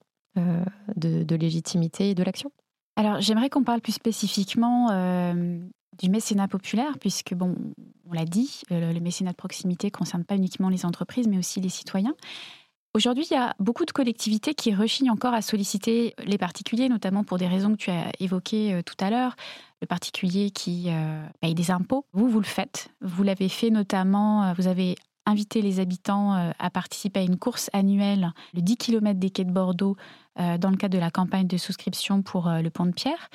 [0.96, 2.50] de, légitimité et de l'action.
[2.96, 4.88] Alors j'aimerais qu'on parle plus spécifiquement
[5.96, 7.54] du mécénat populaire, puisque, bon,
[8.10, 11.60] on l'a dit, le, mécénat de proximité ne concerne pas uniquement les entreprises, mais aussi
[11.60, 12.14] les citoyens.
[12.94, 17.24] Aujourd'hui, il y a beaucoup de collectivités qui rechignent encore à solliciter les particuliers, notamment
[17.24, 19.34] pour des raisons que tu as évoquées tout à l'heure.
[19.82, 20.88] Le particulier qui
[21.40, 22.06] paye des impôts.
[22.12, 22.88] Vous, vous le faites.
[23.00, 24.94] Vous l'avez fait notamment, vous avez
[25.26, 29.44] inviter les habitants euh, à participer à une course annuelle, le 10 km des quais
[29.44, 29.96] de Bordeaux,
[30.38, 33.28] euh, dans le cadre de la campagne de souscription pour euh, le pont de Pierre.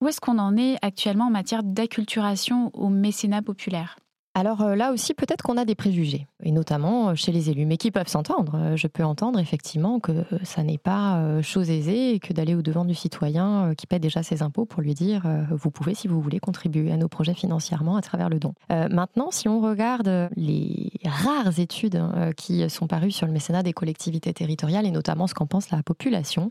[0.00, 3.96] Où est-ce qu'on en est actuellement en matière d'acculturation au mécénat populaire?
[4.34, 7.66] Alors euh, là aussi, peut-être qu'on a des préjugés, et notamment euh, chez les élus,
[7.66, 8.52] mais qui peuvent s'entendre.
[8.54, 12.94] Euh, je peux entendre effectivement que ça n'est pas chose aisée que d'aller au-devant du
[12.94, 16.92] citoyen qui paie déjà ses impôts pour lui dire vous pouvez, si vous voulez, contribuer
[16.92, 18.54] à nos projets financièrement à travers le don.
[18.68, 23.72] maintenant, si on regarde les rares études hein, qui sont parues sur le mécénat des
[23.72, 26.50] collectivités territoriales et notamment ce qu'en pense la population,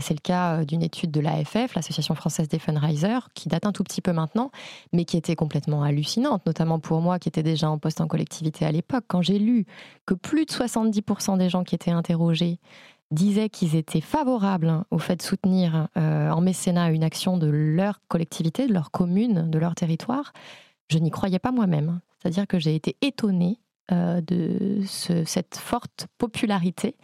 [0.00, 3.84] c'est le cas d'une étude de l'AFF, l'Association française des fundraisers, qui date un tout
[3.84, 4.50] petit peu maintenant,
[4.92, 8.64] mais qui était complètement hallucinante, notamment pour moi qui étais déjà en poste en collectivité
[8.64, 9.66] à l'époque, quand j'ai lu
[10.06, 12.58] que plus de 70% des gens qui étaient interrogés
[13.10, 18.00] disaient qu'ils étaient favorables au fait de soutenir euh, en mécénat une action de leur
[18.08, 20.32] collectivité, de leur commune, de leur territoire,
[20.88, 22.00] je n'y croyais pas moi-même.
[22.18, 23.58] C'est-à-dire que j'ai été étonnée
[23.90, 26.96] de cette forte popularité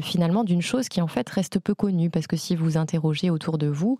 [0.00, 3.58] finalement d'une chose qui en fait reste peu connue parce que si vous interrogez autour
[3.58, 3.98] de vous,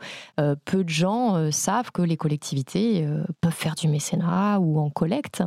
[0.64, 3.06] peu de gens savent que les collectivités
[3.40, 5.42] peuvent faire du mécénat ou en collecte.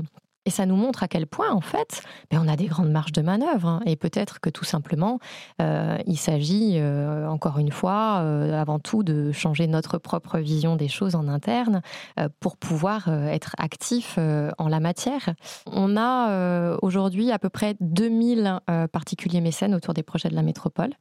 [0.48, 3.12] Et ça nous montre à quel point, en fait, ben, on a des grandes marges
[3.12, 3.68] de manœuvre.
[3.68, 3.82] Hein.
[3.86, 5.20] Et peut-être que tout simplement,
[5.62, 10.78] euh, il s'agit, euh, encore une fois, euh, avant tout, de changer notre propre vision
[10.78, 11.82] des choses en interne
[12.40, 15.34] pour pouvoir être actif en la matière.
[15.66, 20.94] On a aujourd'hui à peu près 2000 particuliers mécènes autour des projets de la métropole.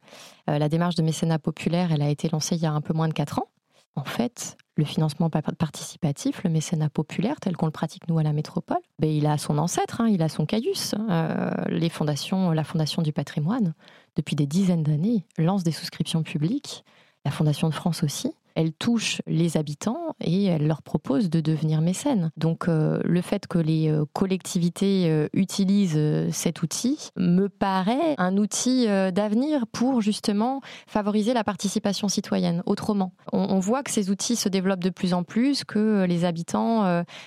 [0.47, 3.07] la démarche de mécénat populaire, elle a été lancée il y a un peu moins
[3.07, 3.47] de 4 ans.
[3.95, 8.31] En fait, le financement participatif, le mécénat populaire tel qu'on le pratique nous à la
[8.33, 10.95] métropole, ben, il a son ancêtre, hein, il a son caïus.
[11.09, 13.73] Euh, les fondations, la Fondation du patrimoine,
[14.15, 16.85] depuis des dizaines d'années, lance des souscriptions publiques.
[17.25, 21.79] La Fondation de France aussi elle touche les habitants et elle leur propose de devenir
[21.79, 22.31] mécènes.
[22.37, 25.99] Donc euh, le fait que les euh, collectivités euh, utilisent
[26.31, 33.13] cet outil me paraît un outil d'avenir pour justement favoriser la participation citoyenne autrement.
[33.31, 36.83] On, voit que ces outils se développent de plus en plus, que les habitants,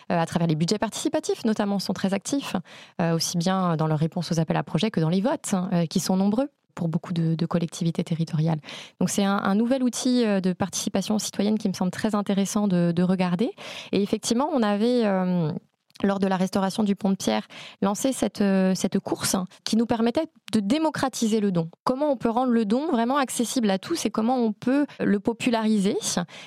[0.09, 2.57] à travers les budgets participatifs notamment, sont très actifs,
[3.01, 6.01] aussi bien dans leur réponse aux appels à projets que dans les votes, hein, qui
[6.01, 6.49] sont nombreux
[6.81, 8.59] pour beaucoup de, collectivités territoriales.
[9.01, 13.03] Donc c'est un, nouvel outil euh, de participation citoyenne qui me semble très intéressant de,
[13.03, 13.51] regarder.
[13.93, 15.05] Et effectivement, on avait...
[15.05, 15.53] Euh,
[16.03, 17.47] lors de la restauration du pont de Pierre,
[17.83, 21.71] lancé cette, euh, cette course qui nous permettait de démocratiser le don.
[21.85, 25.21] Comment on peut rendre le don vraiment accessible à tous et comment on peut le
[25.21, 25.97] populariser?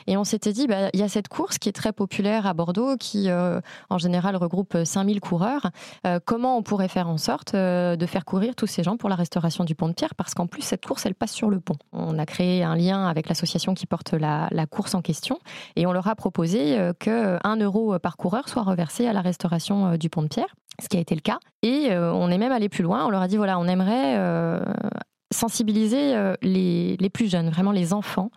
[0.07, 2.53] Et on s'était dit, bah, il y a cette course qui est très populaire à
[2.53, 5.69] Bordeaux, qui euh, en général regroupe 5000 coureurs.
[6.05, 9.15] Euh, comment on pourrait faire en sorte de faire courir tous ces gens pour la
[9.15, 10.15] restauration du pont de Pierre?
[10.15, 11.75] Parce qu'en plus, cette course, elle passe sur le pont.
[11.91, 15.39] On a créé un lien avec l'association qui porte la, la, course en question
[15.75, 19.42] et on leur a proposé que 1 euro par coureur soit reversé à la restauration
[19.51, 21.39] euh, du pont de Pierre, ce qui a été le cas.
[21.61, 23.05] Et euh, on est même allé plus loin.
[23.05, 24.63] On leur a dit voilà, on aimerait euh,
[25.33, 28.29] sensibiliser les, les, plus jeunes, vraiment les enfants,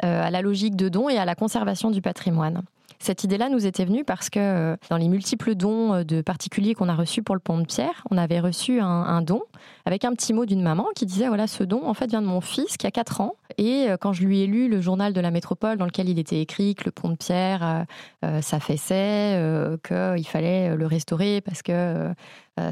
[0.00, 2.62] à la logique de don et à la conservation du patrimoine.
[2.98, 6.94] Cette idée-là nous était venue parce que dans les multiples dons de particuliers qu'on a
[6.94, 9.42] reçus pour le pont de Pierre, on avait reçu un, don
[9.86, 12.26] avec un petit mot d'une maman qui disait voilà ce don en fait vient de
[12.26, 15.12] mon fils qui a 4 ans et euh, quand je lui ai lu le journal
[15.12, 17.84] de la métropole dans lequel il était écrit que le pont de Pierre euh,
[18.24, 19.40] euh, s'affaissait,
[19.86, 22.12] qu'il fallait le restaurer parce que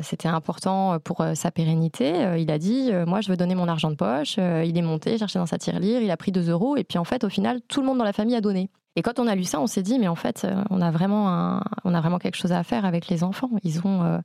[0.02, 3.96] c'était important pour sa pérennité, il a dit moi je veux donner mon argent de
[3.96, 4.36] poche.
[4.36, 7.04] il est monté, cherché dans sa tirelire, il a pris 2 euros et puis en
[7.04, 8.70] fait au final tout le monde dans la famille a donné.
[8.96, 11.60] Et quand on a lu ça, on s'est dit mais en fait on a vraiment
[11.84, 13.50] on a vraiment quelque chose à faire avec les enfants.
[13.62, 14.20] Ils ont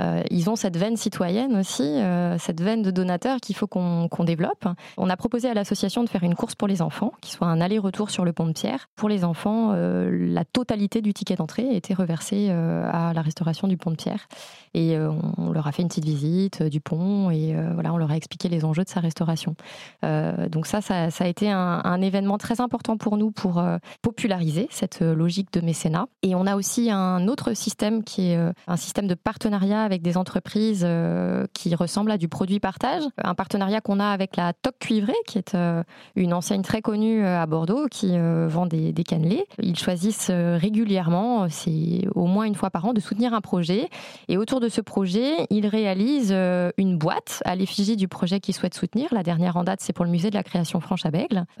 [0.00, 4.08] euh, ils ont cette veine citoyenne aussi, euh, cette veine de donateur qu'il faut qu'on
[4.24, 4.66] développe.
[4.96, 7.60] On a proposé à l'association de faire une course pour les enfants, qui soit un
[7.60, 8.88] aller-retour sur le pont de Pierre.
[8.96, 13.76] Pour les enfants, euh, la totalité du ticket d'entrée était reversée à la restauration du
[13.76, 14.28] pont de Pierre.
[14.74, 18.16] Et on leur a fait une petite visite du pont et voilà, on leur a
[18.16, 19.54] expliqué les enjeux de sa restauration.
[20.02, 23.62] donc ça, ça, a été un, événement très important pour nous pour
[24.02, 26.06] populariser cette logique de mécénat.
[26.22, 30.18] Et on a aussi un autre système qui est un système de partenariat avec des
[30.18, 33.04] entreprises euh, qui ressemblent à du produit partage.
[33.24, 35.82] Un partenariat qu'on a avec la Toc Cuivrée, qui est euh,
[36.14, 39.46] une enseigne très connue euh, à Bordeaux, qui vend des, cannelés.
[39.62, 43.88] Ils choisissent régulièrement, c'est au moins une fois par an, de soutenir un projet.
[44.28, 46.34] Et autour de ce projet, ils réalisent
[46.76, 49.08] une boîte à l'effigie du projet qu'ils souhaitent soutenir.
[49.12, 51.10] La dernière en date, c'est pour le musée de la création franche à.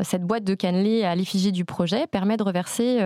[0.00, 2.98] Cette boîte de cannelés à l'effigie du projet permet de reverser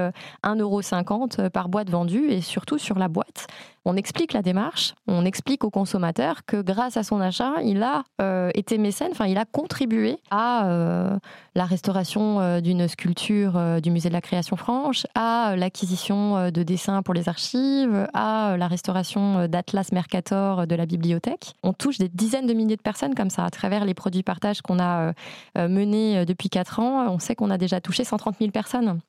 [0.42, 3.46] 1,50€ par boîte vendue et surtout sur la boîte,
[3.84, 8.04] on explique la démarche, on explique au consommateur que grâce à son achat, il a
[8.20, 11.18] euh, été mécène, enfin il a contribué à euh,
[11.54, 17.02] la restauration euh, d'une sculpture du musée de la création franche, à l'acquisition de dessins
[17.02, 21.54] pour les archives, à la restauration d'Atlas Mercator de la bibliothèque.
[21.62, 24.62] On touche des dizaines de milliers de personnes comme ça à travers les produits partage
[24.62, 25.12] qu'on a
[25.56, 27.12] menés depuis 4 ans.
[27.12, 29.00] On sait qu'on a déjà touché 130 000 personnes.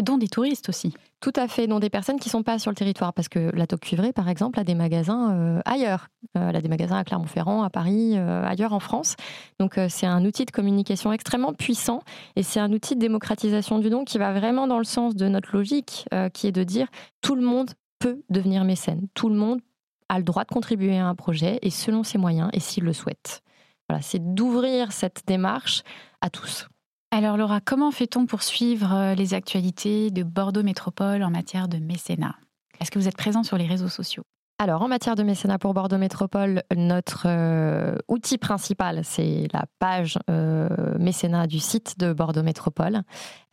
[0.00, 0.94] Dont des touristes aussi.
[1.20, 3.50] Tout à fait, dont des personnes qui ne sont pas sur le territoire, parce que
[3.54, 6.08] la Toque Cuivrée, par exemple, a des magasins euh, ailleurs.
[6.36, 9.16] Euh, elle a des magasins à Clermont-Ferrand, à Paris, euh, ailleurs en France.
[9.60, 12.02] Donc c'est un outil de communication extrêmement puissant
[12.36, 15.28] et c'est un outil de démocratisation du don qui va vraiment dans le sens de
[15.28, 16.88] notre logique, qui est de dire
[17.20, 19.06] tout le monde peut devenir mécène.
[19.14, 19.60] Tout le monde
[20.08, 22.92] a le droit de contribuer à un projet et selon ses moyens et s'il le
[22.92, 23.42] souhaite.
[23.88, 25.82] Voilà, c'est d'ouvrir cette démarche
[26.20, 26.68] à tous.
[27.14, 31.76] Alors Laura, comment fait-on pour suivre euh, les actualités de Bordeaux Métropole en matière de
[31.76, 32.36] mécénat?
[32.80, 34.22] Est-ce que vous êtes présent sur les réseaux sociaux?
[34.62, 40.20] Alors, en matière de mécénat pour Bordeaux Métropole, notre euh, outil principal, c'est la page
[40.30, 40.68] euh,
[41.00, 43.02] mécénat du site de Bordeaux Métropole.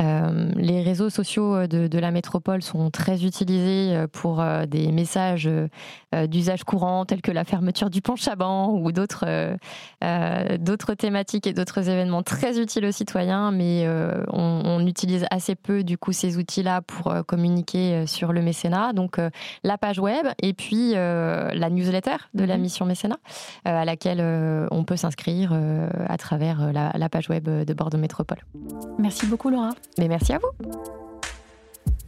[0.04, 5.50] Euh, les réseaux sociaux de, la métropole sont très utilisés pour des messages
[6.28, 9.26] d'usage courant, tels que la fermeture du pont Chaban ou d'autres
[10.96, 13.88] thématiques et d'autres événements très utiles aux citoyens, mais
[14.32, 18.94] on, on, utilise assez peu du coup ces outils-là pour communiquer sur le mécénat.
[18.94, 19.18] Donc,
[19.64, 22.62] la page web et puis la newsletter de la mhm.
[22.62, 23.20] mission mécénat,
[23.68, 25.54] euh, à laquelle euh, on peut s'inscrire
[26.08, 28.40] à travers la, page web de Bordeaux Métropole.
[28.98, 29.72] Merci beaucoup Laura.
[29.98, 30.72] Mais merci à vous.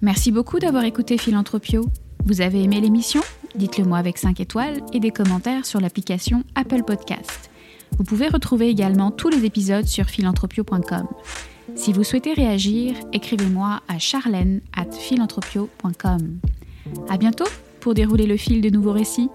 [0.02, 1.86] Merci beaucoup d'avoir écouté Philanthropio.
[2.26, 3.22] Vous avez aimé l'émission?
[3.56, 7.50] Dites-le moi avec 5 étoiles et des commentaires sur l'application Apple Podcast.
[7.98, 11.08] Vous pouvez retrouver également tous les épisodes sur philanthropio.com.
[11.76, 16.40] Si vous souhaitez réagir, écrivez-moi à charlène at philanthropio.com.
[17.10, 17.46] À bientôt
[17.82, 19.30] pour dérouler le fil de nouveaux récits.